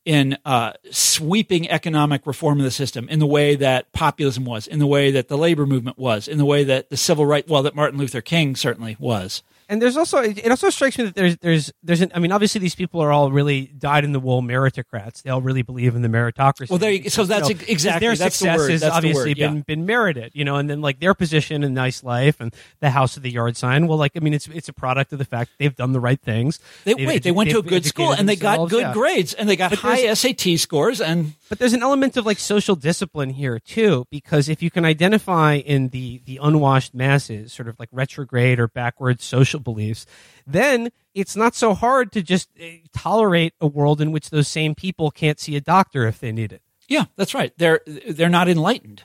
[0.07, 4.79] in uh, sweeping economic reform of the system in the way that populism was, in
[4.79, 7.61] the way that the labor movement was, in the way that the civil right, well,
[7.61, 11.37] that Martin Luther King certainly was and there's also it also strikes me that there's
[11.37, 14.41] there's there's an, I mean obviously these people are all really dyed in the wool
[14.41, 15.23] meritocrats.
[15.23, 16.69] They all really believe in the meritocracy.
[16.69, 19.47] Well, there you, so that's exactly their that's success the has that's obviously yeah.
[19.47, 22.91] been been merited, you know, and then like their position in nice life and the
[22.91, 23.87] house of the yard sign.
[23.87, 26.21] Well, like I mean, it's it's a product of the fact they've done the right
[26.21, 26.59] things.
[26.85, 28.93] They they've wait, they went to a good school and they got good yeah.
[28.93, 31.33] grades and they got but high SAT scores and.
[31.49, 35.55] But there's an element of like social discipline here too, because if you can identify
[35.55, 40.05] in the the unwashed masses sort of like retrograde or backward social beliefs
[40.45, 44.75] then it's not so hard to just eh, tolerate a world in which those same
[44.75, 46.61] people can't see a doctor if they need it.
[46.87, 47.51] Yeah, that's right.
[47.57, 49.03] They're they're not enlightened.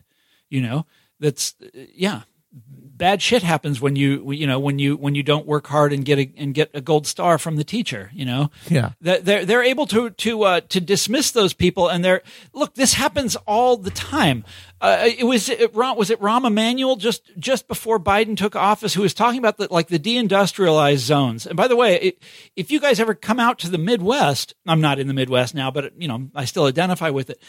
[0.49, 0.87] You know,
[1.19, 1.55] that's
[1.95, 2.23] yeah
[2.53, 6.05] bad shit happens when you you know when you when you don't work hard and
[6.05, 8.51] get a and get a gold star from the teacher you know?
[8.69, 8.93] Yeah.
[9.01, 12.23] They're they're able to to uh, to dismiss those people and they're
[12.53, 14.45] look this happens all the time.
[14.81, 19.03] Uh, it was it, was it Rahm Emanuel just just before Biden took office who
[19.03, 21.47] was talking about the like the deindustrialized zones?
[21.47, 22.23] And by the way it,
[22.55, 25.71] if you guys ever come out to the Midwest I'm not in the Midwest now
[25.71, 27.43] but you know I still identify with it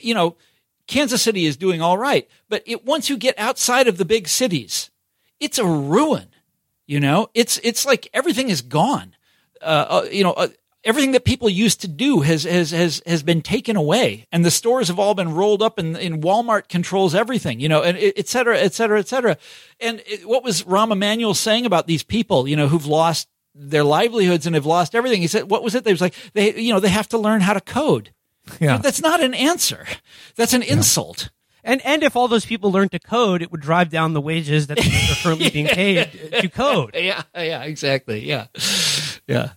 [0.00, 0.36] you know
[0.92, 2.28] Kansas City is doing all right.
[2.48, 4.90] But it, once you get outside of the big cities,
[5.40, 6.28] it's a ruin.
[6.86, 9.16] You know, it's it's like everything is gone.
[9.62, 10.48] Uh, uh, you know, uh,
[10.84, 14.50] everything that people used to do has has has has been taken away, and the
[14.50, 17.60] stores have all been rolled up, and, and Walmart controls everything.
[17.60, 19.36] You know, and et cetera, et cetera, et cetera.
[19.80, 22.46] And it, what was Rahm Emanuel saying about these people?
[22.46, 25.20] You know, who've lost their livelihoods and have lost everything.
[25.20, 25.84] He said, what was it?
[25.84, 28.12] They was like, they, you know, they have to learn how to code.
[28.60, 28.78] Yeah.
[28.78, 29.86] That's not an answer.
[30.36, 31.30] That's an insult.
[31.64, 34.66] And and if all those people learned to code, it would drive down the wages
[34.66, 36.94] that are currently being paid to code.
[36.94, 38.26] Yeah, yeah, exactly.
[38.26, 38.46] Yeah,
[39.28, 39.50] yeah.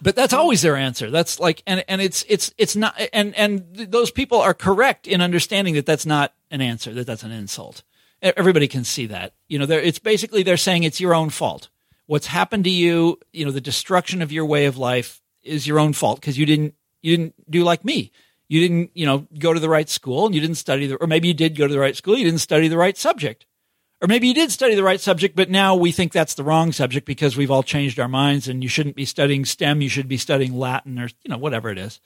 [0.00, 1.10] But that's always their answer.
[1.10, 5.20] That's like, and and it's it's it's not, and and those people are correct in
[5.22, 6.92] understanding that that's not an answer.
[6.92, 7.82] That that's an insult.
[8.20, 9.32] Everybody can see that.
[9.48, 11.68] You know, it's basically they're saying it's your own fault.
[12.06, 15.78] What's happened to you, you know, the destruction of your way of life is your
[15.78, 18.12] own fault because you didn't you didn't do like me.
[18.48, 21.06] You didn't, you know, go to the right school and you didn't study the, or
[21.06, 22.16] maybe you did go to the right school.
[22.16, 23.46] You didn't study the right subject.
[24.00, 26.70] Or maybe you did study the right subject, but now we think that's the wrong
[26.72, 29.82] subject because we've all changed our minds and you shouldn't be studying STEM.
[29.82, 32.00] You should be studying Latin or, you know, whatever it is.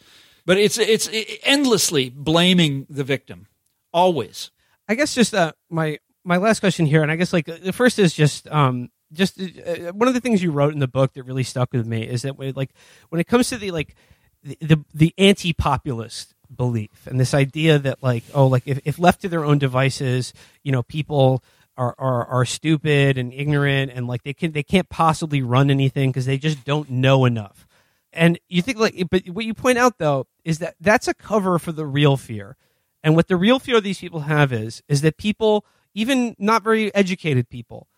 [0.47, 1.09] But it's, it's
[1.45, 3.47] endlessly blaming the victim.
[3.93, 4.51] Always.
[4.89, 7.99] I guess just uh, my, my last question here, and I guess like the first
[7.99, 11.25] is just, um, just uh, one of the things you wrote in the book that
[11.25, 12.71] really stuck with me is that like
[13.11, 13.95] when it comes to the like
[14.43, 19.29] the the, anti-populist belief and this idea that like oh like if, if left to
[19.29, 21.43] their own devices you know people
[21.77, 26.11] are, are are stupid and ignorant and like they can they can't possibly run anything
[26.11, 27.67] because they just don't know enough.
[28.13, 31.59] And you think like but what you point out though is that that's a cover
[31.59, 32.57] for the real fear.
[33.03, 35.65] And what the real fear these people have is is that people,
[35.95, 37.89] even not very educated people,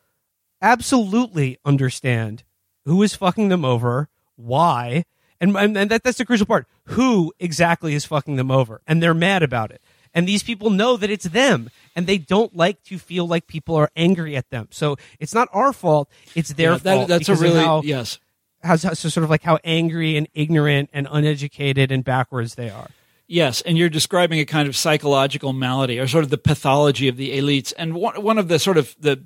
[0.62, 2.44] absolutely understand
[2.84, 5.04] who is fucking them over, why,
[5.40, 6.66] and, and, and that, that's the crucial part.
[6.86, 8.80] Who exactly is fucking them over?
[8.86, 9.80] And they're mad about it.
[10.16, 13.74] And these people know that it's them, and they don't like to feel like people
[13.74, 14.68] are angry at them.
[14.70, 17.08] So it's not our fault; it's their Yeah, that- fault.
[17.08, 18.20] that's a really how, yes.
[18.62, 22.90] how, so sort of like how angry and ignorant and uneducated and backwards they are.
[23.26, 27.16] Yes, and you're describing a kind of psychological malady or sort of the pathology of
[27.16, 27.72] the elites.
[27.76, 29.24] And one one of the sort of the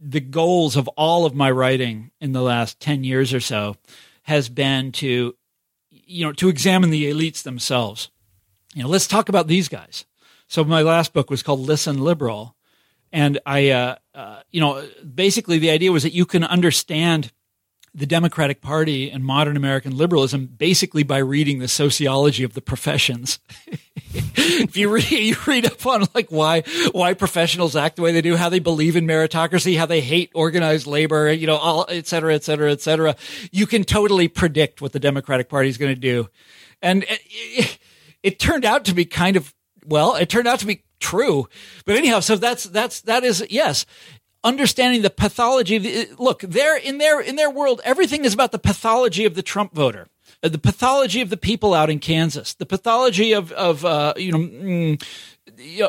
[0.00, 3.76] the goals of all of my writing in the last 10 years or so
[4.28, 5.34] has been to
[5.90, 8.10] you know to examine the elites themselves.
[8.74, 10.04] You know, let's talk about these guys.
[10.46, 12.56] So my last book was called Listen Liberal
[13.12, 17.32] and I uh, uh, you know basically the idea was that you can understand
[17.94, 23.38] the Democratic Party and modern American liberalism basically by reading the sociology of the professions.
[24.12, 26.62] if you read, you read up on like why
[26.92, 30.30] why professionals act the way they do, how they believe in meritocracy, how they hate
[30.34, 33.16] organized labor, you know, all et cetera, et cetera, et cetera.
[33.50, 36.28] You can totally predict what the Democratic Party is going to do,
[36.82, 37.78] and it, it,
[38.22, 39.54] it turned out to be kind of
[39.86, 41.48] well, it turned out to be true.
[41.84, 43.86] But anyhow, so that's that's that is yes
[44.44, 48.52] understanding the pathology of the, look they're in their in their world everything is about
[48.52, 50.06] the pathology of the trump voter
[50.42, 54.32] uh, the pathology of the people out in kansas the pathology of of uh, you
[54.32, 55.02] know mm,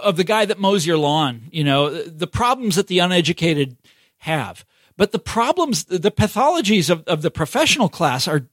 [0.01, 3.77] of the guy that mows your lawn you know the problems that the uneducated
[4.19, 4.65] have
[4.97, 8.47] but the problems the pathologies of, of the professional class are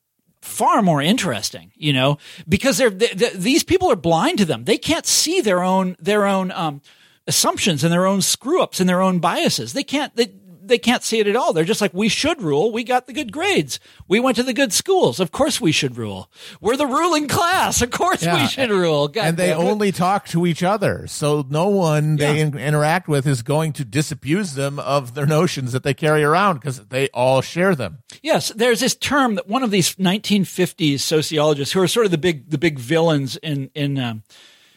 [0.47, 2.19] far more interesting, you know,
[2.49, 4.65] because they're, they these people are blind to them.
[4.65, 6.83] They can't see their own their own um,
[7.27, 9.73] assumptions and their own screw ups and their own biases.
[9.73, 10.33] They can't they
[10.69, 11.53] they can't see it at all.
[11.53, 12.73] They're just like we should rule.
[12.73, 13.79] We got the good grades.
[14.09, 15.21] We went to the good schools.
[15.21, 16.29] Of course we should rule.
[16.61, 17.83] We're the ruling class.
[17.83, 18.43] Of course Yeah.
[18.43, 19.07] we should rule.
[19.07, 21.07] God and they only talk to each other.
[21.07, 25.71] So no one they in- interact with is going to disabuse them of their notions
[25.71, 27.99] that they carry around because they all share them.
[28.21, 32.19] Yes, there's this term that one of these 1950s sociologists who are sort of the
[32.19, 34.25] big the big villains in in um,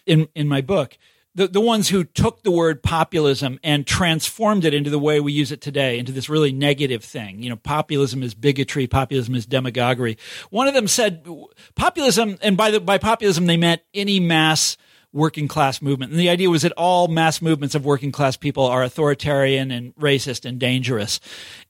[0.06, 1.00] in in my book.
[1.40, 5.32] The, the ones who took the word populism and transformed it into the way we
[5.32, 7.42] use it today, into this really negative thing.
[7.42, 10.18] You know, populism is bigotry, populism is demagoguery.
[10.50, 11.26] One of them said
[11.76, 14.76] populism, and by the by populism they meant any mass
[15.14, 16.12] working class movement.
[16.12, 19.96] And the idea was that all mass movements of working class people are authoritarian and
[19.96, 21.22] racist and dangerous.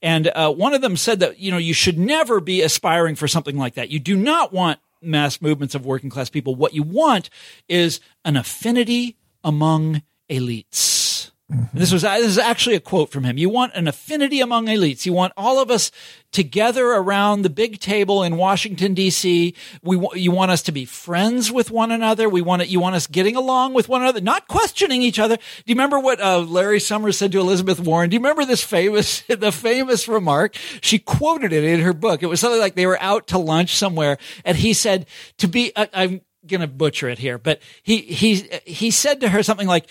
[0.02, 3.28] And uh, one of them said that, you know, you should never be aspiring for
[3.28, 3.88] something like that.
[3.88, 6.56] You do not want mass movements of working class people.
[6.56, 7.30] What you want
[7.68, 11.30] is an affinity among elites.
[11.74, 13.36] This was this is actually a quote from him.
[13.36, 15.04] You want an affinity among elites.
[15.04, 15.90] You want all of us
[16.30, 19.54] together around the big table in Washington D.C.
[19.82, 22.28] We you want us to be friends with one another.
[22.28, 25.36] We want it, you want us getting along with one another, not questioning each other.
[25.36, 28.10] Do you remember what uh, Larry Summers said to Elizabeth Warren?
[28.10, 30.54] Do you remember this famous the famous remark?
[30.82, 32.22] She quoted it in her book.
[32.22, 35.06] It was something like they were out to lunch somewhere, and he said
[35.38, 35.72] to be.
[35.74, 39.86] Uh, I'm gonna butcher it here, but he he he said to her something like,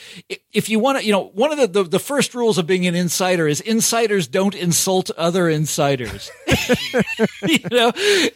[0.52, 2.88] "If you want to, you know, one of the, the the first rules of being
[2.88, 6.32] an insider is insiders don't insult other insiders.
[7.48, 7.92] you know,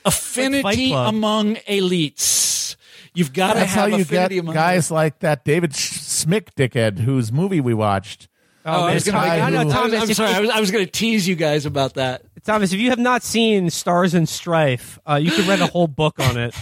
[0.05, 1.13] affinity Club.
[1.13, 2.75] among elites.
[3.15, 5.99] You've got to That's how have you get affinity among guys like that David Sch-
[5.99, 8.27] Smick dickhead whose movie we watched.
[8.65, 10.33] Oh, I was gonna, I know, who, Thomas, I'm if- sorry.
[10.33, 12.23] I was, I was going to tease you guys about that.
[12.45, 15.87] Thomas, if you have not seen Stars and Strife, uh, you could read a whole
[15.87, 16.55] book on it.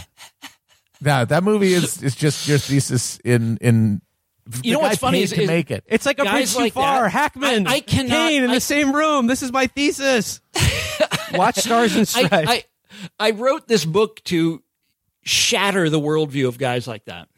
[1.01, 4.01] Now that movie is is just your thesis in in.
[4.63, 5.83] You know what's funny is- to is- make it.
[5.87, 7.03] It's like a Guys bridge too like far.
[7.03, 9.27] that, Hackman, I- I cannot- Caine in I- the same room.
[9.27, 10.41] This is my thesis.
[11.33, 12.33] Watch Stars and Stripes.
[12.33, 12.63] I, I,
[13.19, 14.61] I wrote this book to
[15.23, 17.29] shatter the worldview of guys like that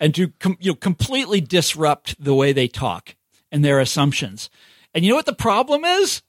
[0.00, 3.14] and to com- you know, completely disrupt the way they talk
[3.52, 4.48] and their assumptions.
[4.94, 6.22] And you know what the problem is?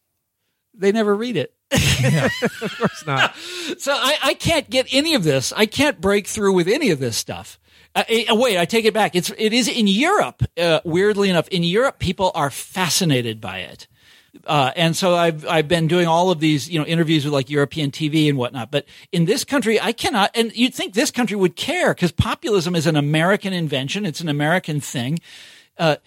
[0.76, 1.54] They never read it.
[1.72, 3.36] of course not.
[3.78, 5.54] So I, I can't get any of this.
[5.56, 7.60] I can't break through with any of this stuff.
[7.96, 9.16] Uh, eh, wait, I take it back.
[9.16, 10.44] It's it is in Europe.
[10.58, 13.88] Uh, weirdly enough, in Europe, people are fascinated by it.
[14.46, 17.50] Uh, and so I've I've been doing all of these you know interviews with like
[17.50, 18.72] European TV and whatnot.
[18.72, 20.32] But in this country, I cannot.
[20.36, 24.06] And you'd think this country would care because populism is an American invention.
[24.06, 25.20] It's an American thing.
[25.78, 25.98] Uh,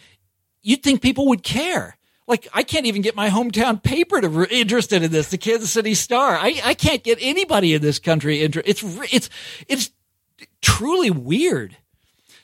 [0.62, 1.96] you'd think people would care.
[2.26, 5.70] Like I can't even get my hometown paper to re- interested in this, the Kansas
[5.70, 6.36] City Star.
[6.36, 8.42] I, I can't get anybody in this country.
[8.42, 9.28] Inter- it's it's
[9.68, 9.90] it's
[10.60, 11.76] truly weird.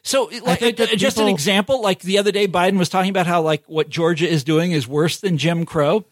[0.02, 3.42] So, like, uh, just an example, like the other day, Biden was talking about how
[3.42, 6.04] like what Georgia is doing is worse than Jim Crow.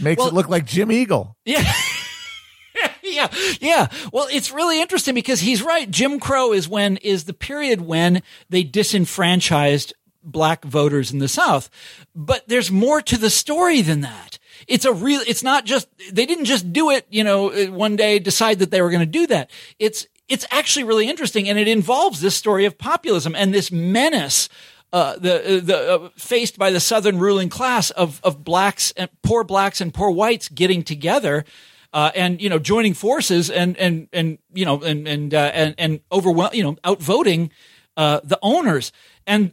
[0.00, 1.36] makes well- it look like Jim Eagle.
[1.44, 1.70] Yeah.
[3.02, 3.28] yeah,
[3.60, 3.88] yeah.
[4.12, 5.90] Well, it's really interesting because he's right.
[5.90, 9.92] Jim Crow is when is the period when they disenfranchised
[10.22, 11.70] black voters in the South.
[12.14, 14.38] But there's more to the story than that.
[14.66, 18.18] It's a real, it's not just, they didn't just do it, you know, one day
[18.18, 19.50] decide that they were going to do that.
[19.78, 24.48] It's, it's actually really interesting and it involves this story of populism and this menace
[24.92, 29.44] uh, the the uh, faced by the Southern ruling class of of blacks and poor
[29.44, 31.44] blacks and poor whites getting together.
[31.92, 35.74] Uh, and you know, joining forces and and and you know, and and uh, and
[35.78, 37.50] and overwhelm, you know, outvoting
[37.96, 38.92] uh, the owners.
[39.26, 39.52] And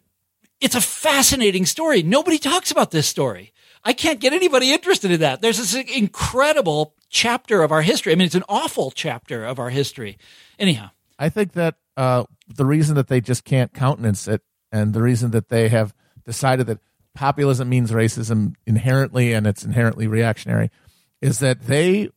[0.60, 2.03] it's a fascinating story.
[2.03, 3.53] Nobody talks about this story.
[3.84, 5.41] I can't get anybody interested in that.
[5.41, 8.12] There's this incredible chapter of our history.
[8.12, 10.18] I mean, it's an awful chapter of our history.
[10.60, 10.89] Anyhow,
[11.20, 14.41] I think that uh, the reason that they just can't countenance it
[14.72, 15.93] and the reason that they have
[16.26, 16.80] decided that
[17.16, 20.70] populism means racism inherently and it's inherently reactionary
[21.22, 22.10] is that they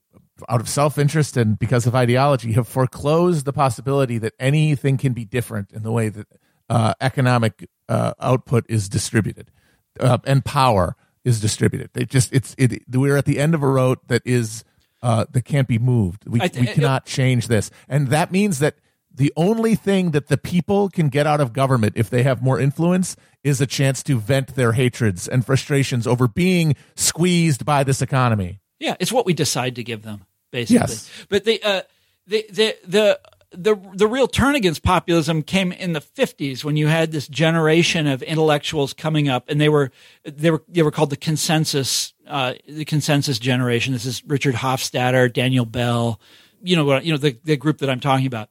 [0.48, 5.24] out of self-interest and because of ideology have foreclosed the possibility that anything can be
[5.24, 6.26] different in the way that
[6.68, 9.50] uh, economic uh, output is distributed
[9.98, 13.68] uh, and power is distributed they just it's it we're at the end of a
[13.68, 14.64] road that is
[15.02, 18.76] uh, that can't be moved we, th- we cannot change this and that means that
[19.12, 22.60] the only thing that the people can get out of government if they have more
[22.60, 28.00] influence is a chance to vent their hatreds and frustrations over being squeezed by this
[28.00, 28.60] economy.
[28.78, 30.76] Yeah, it's what we decide to give them, basically.
[30.76, 31.10] Yes.
[31.28, 31.82] But the uh,
[32.26, 33.20] the the the
[33.52, 38.06] the the real turn against populism came in the 50s when you had this generation
[38.06, 39.90] of intellectuals coming up and they were
[40.24, 45.32] they were they were called the consensus uh, the consensus generation this is Richard Hofstadter
[45.32, 46.20] Daniel Bell
[46.62, 48.50] you know you know the the group that I'm talking about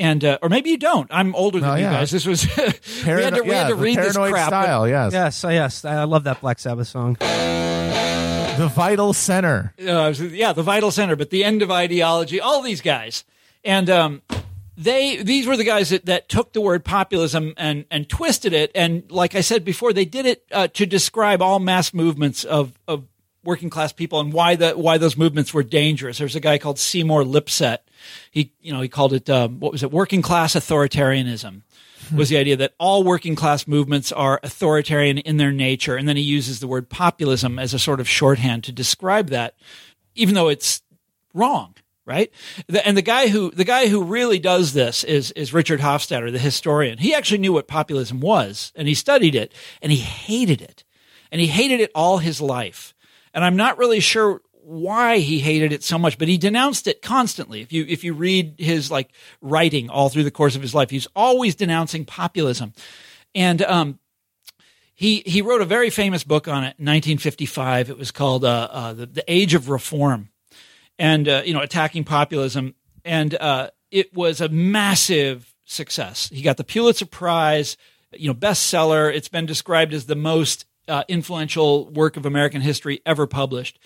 [0.00, 1.06] and uh, or maybe you don't.
[1.12, 1.90] I'm older than oh, yeah.
[1.90, 2.10] you guys.
[2.10, 4.48] This was Parano- we had to, we had to read this crap.
[4.48, 5.84] Style, yes, yes, uh, yes.
[5.84, 7.18] I love that Black Sabbath song.
[7.20, 9.74] The Vital Center.
[9.78, 11.16] Uh, yeah, the Vital Center.
[11.16, 12.40] But the end of ideology.
[12.40, 13.24] All these guys,
[13.62, 14.22] and um,
[14.80, 18.70] they these were the guys that, that took the word populism and and twisted it.
[18.74, 22.72] And like I said before, they did it uh, to describe all mass movements of
[22.88, 23.04] of
[23.44, 26.18] working class people and why the why those movements were dangerous.
[26.18, 27.78] There's a guy called Seymour Lipset.
[28.30, 31.62] He you know he called it um, what was it working class authoritarianism
[32.16, 36.16] was the idea that all working class movements are authoritarian in their nature, and then
[36.16, 39.54] he uses the word populism as a sort of shorthand to describe that,
[40.16, 40.82] even though it's
[41.34, 41.74] wrong
[42.06, 42.30] right?
[42.84, 46.38] and the guy who the guy who really does this is is Richard Hofstadter, the
[46.38, 46.98] historian.
[46.98, 50.84] He actually knew what populism was, and he studied it, and he hated it,
[51.30, 52.94] and he hated it all his life.
[53.32, 57.02] And I'm not really sure why he hated it so much, but he denounced it
[57.02, 57.60] constantly.
[57.60, 60.90] If you if you read his like writing all through the course of his life,
[60.90, 62.72] he's always denouncing populism.
[63.34, 63.98] And um,
[64.94, 67.90] he he wrote a very famous book on it in 1955.
[67.90, 70.28] It was called uh, uh, the, the Age of Reform,
[71.00, 72.76] and uh, you know attacking populism.
[73.04, 76.28] And uh, it was a massive success.
[76.28, 77.76] He got the Pulitzer Prize,
[78.12, 79.12] you know, bestseller.
[79.12, 83.78] It's been described as the most uh, influential work of American history ever published.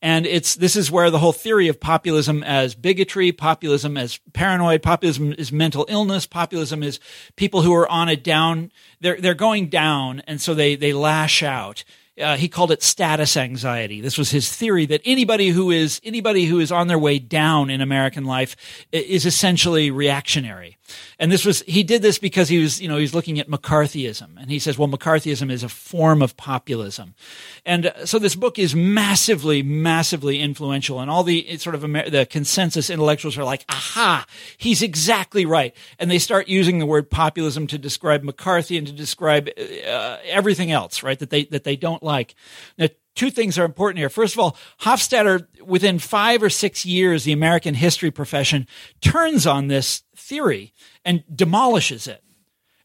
[0.00, 4.80] And it's this is where the whole theory of populism as bigotry, populism as paranoid,
[4.80, 7.00] populism is mental illness, populism is
[7.34, 11.42] people who are on a down, they're they're going down, and so they they lash
[11.42, 11.82] out.
[12.18, 14.00] Uh, he called it status anxiety.
[14.00, 17.70] This was his theory that anybody who is anybody who is on their way down
[17.70, 18.56] in American life
[18.90, 20.77] is essentially reactionary.
[21.18, 24.40] And this was he did this because he was you know he's looking at McCarthyism,
[24.40, 27.14] and he says, well, McCarthyism is a form of populism,
[27.64, 32.10] and uh, so this book is massively, massively influential, and all the sort of Amer-
[32.10, 34.26] the consensus intellectuals are like, aha,
[34.56, 38.92] he's exactly right, and they start using the word populism to describe McCarthy and to
[38.92, 41.18] describe uh, everything else, right?
[41.18, 42.34] That they that they don't like.
[42.76, 44.08] Now, two things are important here.
[44.08, 48.66] First of all, Hofstadter, within five or six years, the American history profession
[49.00, 50.72] turns on this theory
[51.04, 52.22] and demolishes it.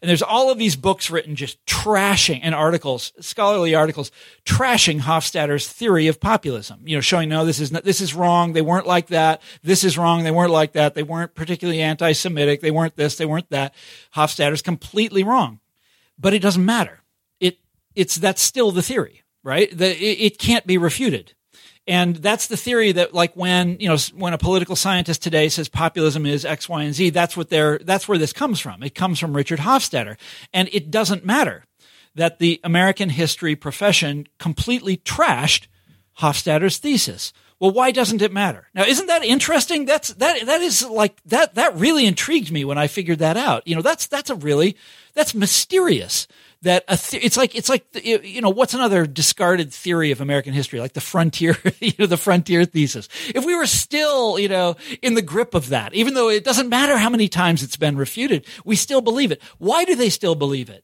[0.02, 4.12] And there's all of these books written just trashing and articles, scholarly articles,
[4.44, 6.82] trashing Hofstadter's theory of populism.
[6.86, 8.52] You know, showing no, this is not, this is wrong.
[8.52, 9.42] They weren't like that.
[9.62, 10.26] This is wrong.
[10.26, 10.94] They weren't like that.
[10.94, 12.60] They weren't particularly anti-Semitic.
[12.60, 13.16] They weren't this.
[13.16, 13.74] They weren't that.
[14.14, 15.62] Hofstadter's completely wrong.
[16.20, 17.00] But it doesn't matter.
[17.40, 17.60] It
[17.96, 19.76] it's that's still the theory right?
[19.76, 21.34] The, it, it can't be refuted.
[21.86, 25.68] And that's the theory that like when, you know, when a political scientist today says
[25.68, 28.82] populism is X, Y, and Z, that's what they're, that's where this comes from.
[28.84, 30.18] It comes from Richard Hofstadter.
[30.54, 31.66] And it doesn't matter
[32.16, 35.68] that the American history profession completely trashed
[36.20, 37.34] Hofstadter's thesis.
[37.60, 38.68] Well, why doesn't it matter?
[38.74, 39.86] Now, isn't that interesting?
[39.86, 43.68] That's, that, that is like, that, that really intrigued me when I figured that out.
[43.68, 44.78] You know, that's, that's a really,
[45.14, 46.28] that's mysterious
[46.64, 50.54] that th- it's like it's like the, you know what's another discarded theory of American
[50.54, 50.80] history?
[50.80, 53.08] Like the frontier you know the frontier thesis.
[53.34, 56.70] If we were still you know in the grip of that even though it doesn't
[56.70, 59.42] matter how many times it's been refuted we still believe it.
[59.58, 60.84] Why do they still believe it?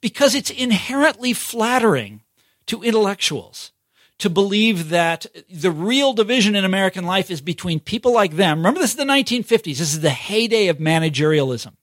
[0.00, 2.22] Because it's inherently flattering
[2.66, 3.72] to intellectuals
[4.18, 8.58] to believe that the real division in American life is between people like them.
[8.58, 11.74] Remember this is the 1950s this is the heyday of managerialism.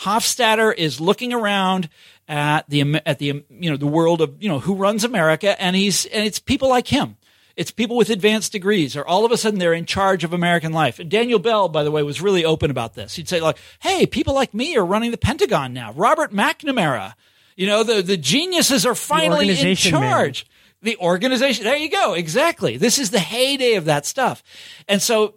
[0.00, 1.88] Hofstadter is looking around
[2.28, 5.76] at the at the you know the world of you know who runs America, and
[5.76, 7.16] he's and it's people like him.
[7.56, 10.72] It's people with advanced degrees, or all of a sudden they're in charge of American
[10.72, 10.98] life.
[10.98, 13.14] And Daniel Bell, by the way, was really open about this.
[13.14, 15.92] He'd say like, "Hey, people like me are running the Pentagon now.
[15.92, 17.14] Robert McNamara,
[17.56, 20.52] you know, the the geniuses are finally in charge." Man
[20.82, 21.64] the organization.
[21.64, 22.14] There you go.
[22.14, 22.76] Exactly.
[22.76, 24.42] This is the heyday of that stuff.
[24.88, 25.34] And so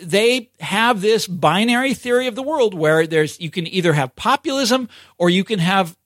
[0.00, 4.88] they have this binary theory of the world where there's, you can either have populism
[5.18, 5.96] or you can have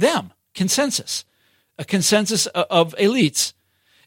[0.00, 1.24] them, consensus,
[1.78, 3.52] a consensus of elites.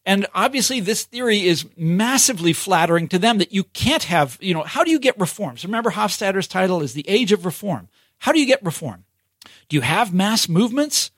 [0.06, 4.64] And obviously, this theory is massively flattering to them that you can't have, you know,
[4.64, 5.64] how do you get reforms?
[5.64, 7.88] Remember, Hofstadter's title is The Age of Reform.
[8.20, 9.06] How do you get reform?
[9.70, 11.12] Do you have mass movements?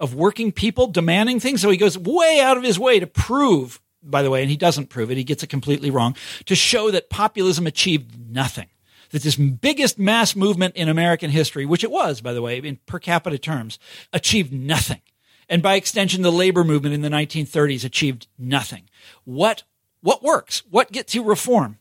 [0.00, 1.60] of working people demanding things.
[1.60, 4.56] So he goes way out of his way to prove, by the way, and he
[4.56, 6.16] doesn't prove it, he gets it completely wrong,
[6.46, 8.68] to show that populism achieved nothing.
[9.10, 12.78] That this biggest mass movement in American history, which it was, by the way, in
[12.86, 13.78] per capita terms,
[14.12, 15.00] achieved nothing.
[15.48, 18.88] And by extension, the labor movement in the 1930s achieved nothing.
[19.24, 19.64] What,
[20.00, 20.62] what works?
[20.70, 21.78] What gets you reform?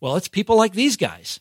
[0.00, 1.40] Well, it's people like these guys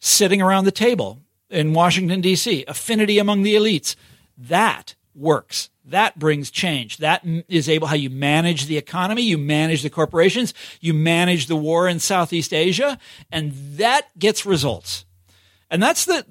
[0.00, 1.20] sitting around the table
[1.50, 3.94] in Washington, D.C., affinity among the elites.
[4.36, 5.68] That works.
[5.86, 6.98] That brings change.
[6.98, 11.56] That is able how you manage the economy, you manage the corporations, you manage the
[11.56, 12.98] war in Southeast Asia,
[13.32, 15.04] and that gets results.
[15.70, 16.24] And that's the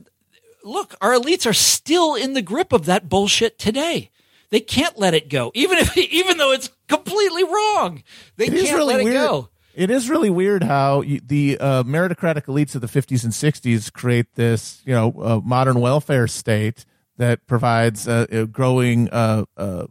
[0.64, 4.10] look, our elites are still in the grip of that bullshit today.
[4.52, 8.04] They can't let it go, even if even though it's completely wrong.
[8.38, 9.16] They it can't really let weird.
[9.16, 9.49] it go.
[9.74, 13.91] It is really weird how you, the uh, meritocratic elites of the 50s and 60s
[13.91, 16.86] create this, you know, uh, modern welfare state
[17.18, 19.88] that provides uh, a growing uh, uh,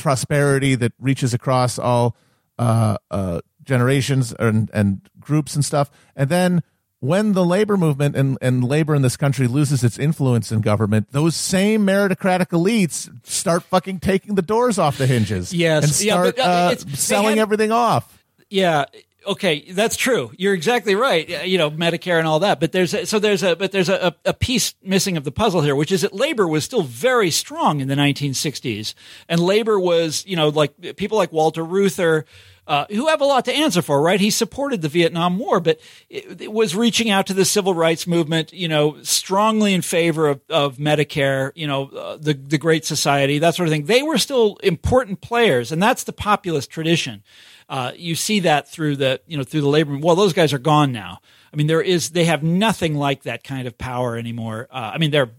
[0.00, 2.16] prosperity that reaches across all
[2.58, 5.90] uh, uh, generations and, and groups and stuff.
[6.16, 6.62] And then
[7.00, 11.08] when the labor movement and, and labor in this country loses its influence in government,
[11.10, 15.52] those same meritocratic elites start fucking taking the doors off the hinges.
[15.52, 15.84] Yes.
[15.84, 18.22] And start yeah, but, uh, selling had, everything off.
[18.48, 18.84] Yeah
[19.26, 20.32] okay, that's true.
[20.36, 21.46] You're exactly right.
[21.46, 22.60] You know, Medicare and all that.
[22.60, 25.62] But there's a, so there's a but there's a, a piece missing of the puzzle
[25.62, 28.94] here, which is that labor was still very strong in the 1960s,
[29.28, 32.24] and labor was you know like people like Walter Reuther.
[32.64, 34.20] Uh, who have a lot to answer for, right?
[34.20, 38.06] He supported the Vietnam War, but it, it, was reaching out to the civil rights
[38.06, 42.84] movement, you know, strongly in favor of, of Medicare, you know, uh, the the Great
[42.84, 43.86] Society, that sort of thing.
[43.86, 47.24] They were still important players, and that's the populist tradition.
[47.72, 49.96] Uh, you see that through the you know through the labor.
[49.96, 51.20] Well, those guys are gone now.
[51.50, 54.68] I mean, there is they have nothing like that kind of power anymore.
[54.70, 55.30] Uh, I mean, they're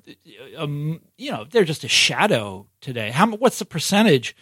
[0.57, 3.11] um, you know they're just a shadow today.
[3.11, 4.35] How what's the percentage?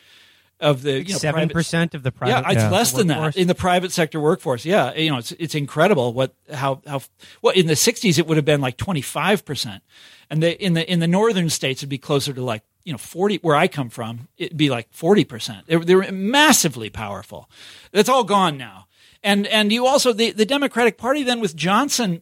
[0.62, 2.70] Of the seven percent of the private, yeah, it's yeah.
[2.70, 4.64] less than that in the private sector workforce.
[4.64, 7.02] Yeah, you know, it's it's incredible what how how
[7.42, 9.82] well in the '60s it would have been like twenty five percent,
[10.30, 12.98] and the in the in the northern states it'd be closer to like you know,
[12.98, 15.66] 40, where I come from, it'd be like 40%.
[15.66, 17.50] They're, they're massively powerful.
[17.92, 18.88] That's all gone now.
[19.24, 22.22] And, and you also, the, the Democratic Party then with Johnson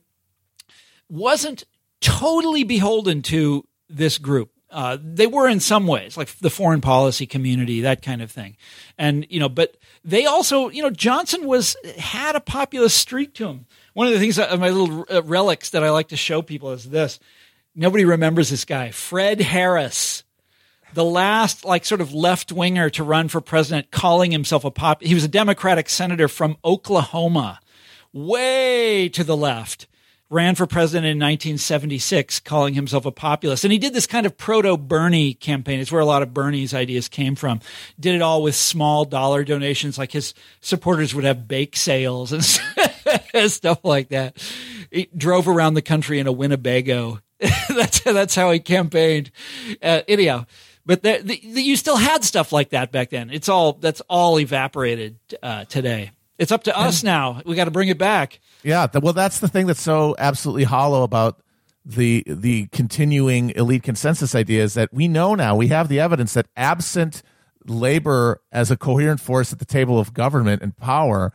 [1.10, 1.64] wasn't
[2.02, 4.52] totally beholden to this group.
[4.72, 8.56] Uh, they were in some ways, like the foreign policy community, that kind of thing.
[9.00, 13.48] And, you know, but they also, you know, Johnson was, had a populist streak to
[13.48, 13.66] him.
[13.94, 16.72] One of the things, that, my little uh, relics that I like to show people
[16.72, 17.20] is this.
[17.74, 20.24] Nobody remembers this guy, Fred Harris
[20.94, 25.02] the last like sort of left winger to run for president, calling himself a pop.
[25.02, 27.60] He was a Democratic senator from Oklahoma,
[28.14, 29.88] way to the left.
[30.32, 33.64] Ran for president in 1976, calling himself a populist.
[33.64, 35.80] And he did this kind of proto Bernie campaign.
[35.80, 37.62] It's where a lot of Bernie's ideas came from.
[38.00, 42.44] Did it all with small dollar donations, like his supporters would have bake sales and
[43.52, 44.38] stuff like that.
[44.92, 47.22] He drove around the country in a Winnebago.
[47.70, 49.32] that's, that's how he campaigned.
[49.82, 50.46] Uh, anyhow,
[50.86, 53.30] but the, the, you still had stuff like that back then.
[53.30, 56.12] It's all that's all evaporated uh, today.
[56.38, 57.42] It's up to us now.
[57.46, 58.40] We got to bring it back.
[58.64, 61.42] Yeah, well, that's the thing that's so absolutely hollow about
[61.86, 66.34] the the continuing elite consensus idea is that we know now we have the evidence
[66.34, 67.24] that absent
[67.66, 71.34] labor as a coherent force at the table of government and power,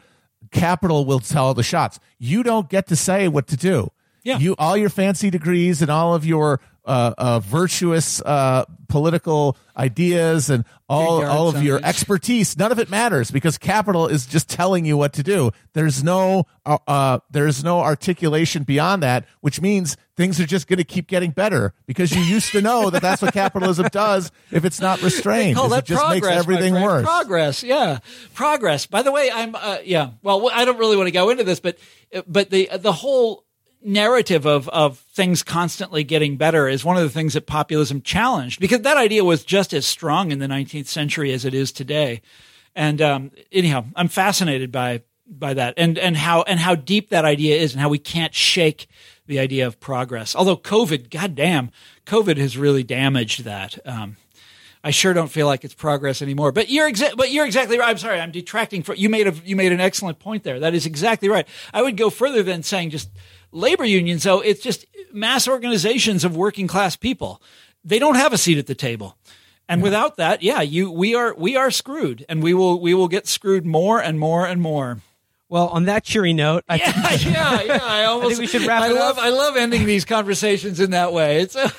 [0.50, 1.98] capital will tell the shots.
[2.18, 3.90] You don't get to say what to do.
[4.22, 4.38] Yeah.
[4.38, 10.50] You all your fancy degrees and all of your uh, uh, virtuous uh, political ideas
[10.50, 12.56] and all all of your expertise.
[12.58, 15.50] None of it matters because capital is just telling you what to do.
[15.72, 20.78] There's no uh, uh, there's no articulation beyond that, which means things are just going
[20.78, 24.64] to keep getting better because you used to know that that's what capitalism does if
[24.64, 25.56] it's not restrained.
[25.56, 27.04] Call that it just progress, makes everything worse.
[27.04, 27.98] Progress, yeah,
[28.34, 28.86] progress.
[28.86, 30.10] By the way, I'm uh, yeah.
[30.22, 31.78] Well, I don't really want to go into this, but
[32.26, 33.44] but the the whole
[33.84, 38.58] narrative of of things constantly getting better is one of the things that populism challenged
[38.58, 42.22] because that idea was just as strong in the 19th century as it is today.
[42.74, 47.24] And um, anyhow, I'm fascinated by by that and and how and how deep that
[47.24, 48.88] idea is and how we can't shake
[49.26, 50.34] the idea of progress.
[50.34, 51.70] Although COVID, goddamn,
[52.06, 53.78] COVID has really damaged that.
[53.86, 54.16] Um,
[54.82, 56.52] I sure don't feel like it's progress anymore.
[56.52, 57.88] But you're exa- but you're exactly right.
[57.88, 60.60] I'm sorry, I'm detracting from you made a you made an excellent point there.
[60.60, 61.48] That is exactly right.
[61.72, 63.08] I would go further than saying just
[63.54, 64.40] labor unions though.
[64.40, 67.40] It's just mass organizations of working class people.
[67.84, 69.16] They don't have a seat at the table.
[69.66, 73.08] And without that, yeah, you we are we are screwed and we will we will
[73.08, 74.98] get screwed more and more and more.
[75.48, 77.78] Well, on that cheery note, I Yeah, yeah, yeah.
[77.82, 79.24] I almost we should wrap I love up.
[79.24, 81.40] I love ending these conversations in that way.
[81.40, 81.70] It's uh,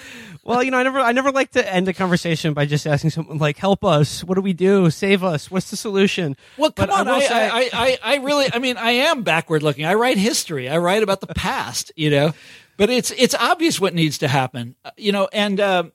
[0.45, 3.09] Well, you know, I never, I never like to end a conversation by just asking
[3.09, 4.23] someone like, "Help us!
[4.23, 4.91] What do we do?
[4.91, 5.49] Save us!
[5.49, 7.07] What's the solution?" Well, come But on.
[7.07, 9.85] will I, say- I, I, I really, I mean, I am backward looking.
[9.85, 10.69] I write history.
[10.69, 12.33] I write about the past, you know,
[12.77, 15.91] but it's, it's obvious what needs to happen, uh, you know, and, um,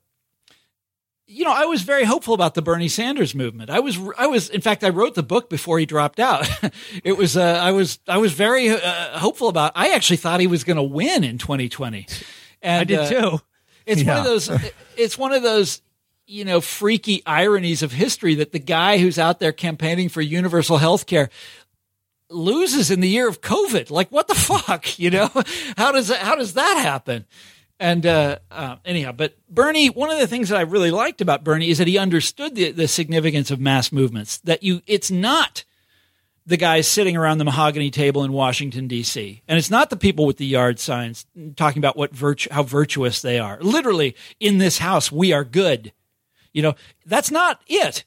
[1.27, 3.70] you know, I was very hopeful about the Bernie Sanders movement.
[3.70, 6.48] I was, I was, in fact, I wrote the book before he dropped out.
[7.05, 9.70] it was, uh, I was, I was very uh, hopeful about.
[9.77, 12.06] I actually thought he was going to win in 2020.
[12.62, 13.39] And, I did uh,
[13.90, 14.50] it's one of those.
[14.96, 15.80] It's one of those,
[16.26, 20.76] you know, freaky ironies of history that the guy who's out there campaigning for universal
[20.76, 21.30] health care
[22.28, 23.90] loses in the year of COVID.
[23.90, 24.86] Like, what the fuck?
[24.98, 25.30] You know,
[25.78, 27.24] how does that, how does that happen?
[27.78, 31.42] And uh, uh, anyhow, but Bernie, one of the things that I really liked about
[31.42, 34.36] Bernie is that he understood the, the significance of mass movements.
[34.38, 35.64] That you, it's not
[36.51, 39.43] the guys sitting around the mahogany table in Washington D.C.
[39.48, 41.24] and it's not the people with the yard signs
[41.56, 43.59] talking about what virtu- how virtuous they are.
[43.60, 45.93] Literally, in this house, we are good.
[46.52, 46.74] You know,
[47.06, 48.05] that's not it.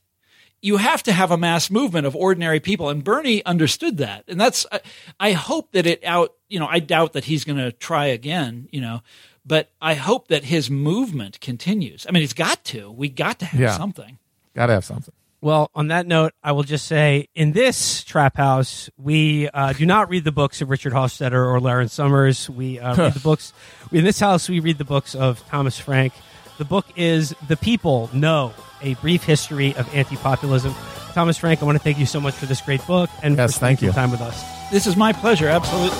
[0.62, 4.40] You have to have a mass movement of ordinary people, and Bernie understood that, and
[4.40, 4.66] that's.
[4.72, 4.80] I,
[5.20, 6.34] I hope that it out.
[6.50, 8.68] You know, I doubt that he's going to try again.
[8.72, 9.02] You know,
[9.46, 12.06] but I hope that his movement continues.
[12.08, 12.92] I mean, it's got to.
[12.92, 13.76] We got to have Yeah.
[13.78, 14.20] something.
[14.54, 15.14] Got to have something.
[15.44, 19.86] Well, on that note, I will just say in this trap house, we uh, do
[19.86, 22.50] not read the books of Richard Hofstadter or Lawrence Summers.
[22.50, 23.52] We uh, read the books.
[23.92, 26.14] In this house, we read the books of Thomas Frank.
[26.60, 30.74] The book is The People, No A Brief History of Anti Populism.
[31.12, 33.56] Thomas Frank, I want to thank you so much for this great book and Yes,
[33.56, 33.92] for thank spending you.
[33.94, 34.72] some time with us.
[34.72, 35.50] This is my pleasure.
[35.50, 36.00] Absolutely.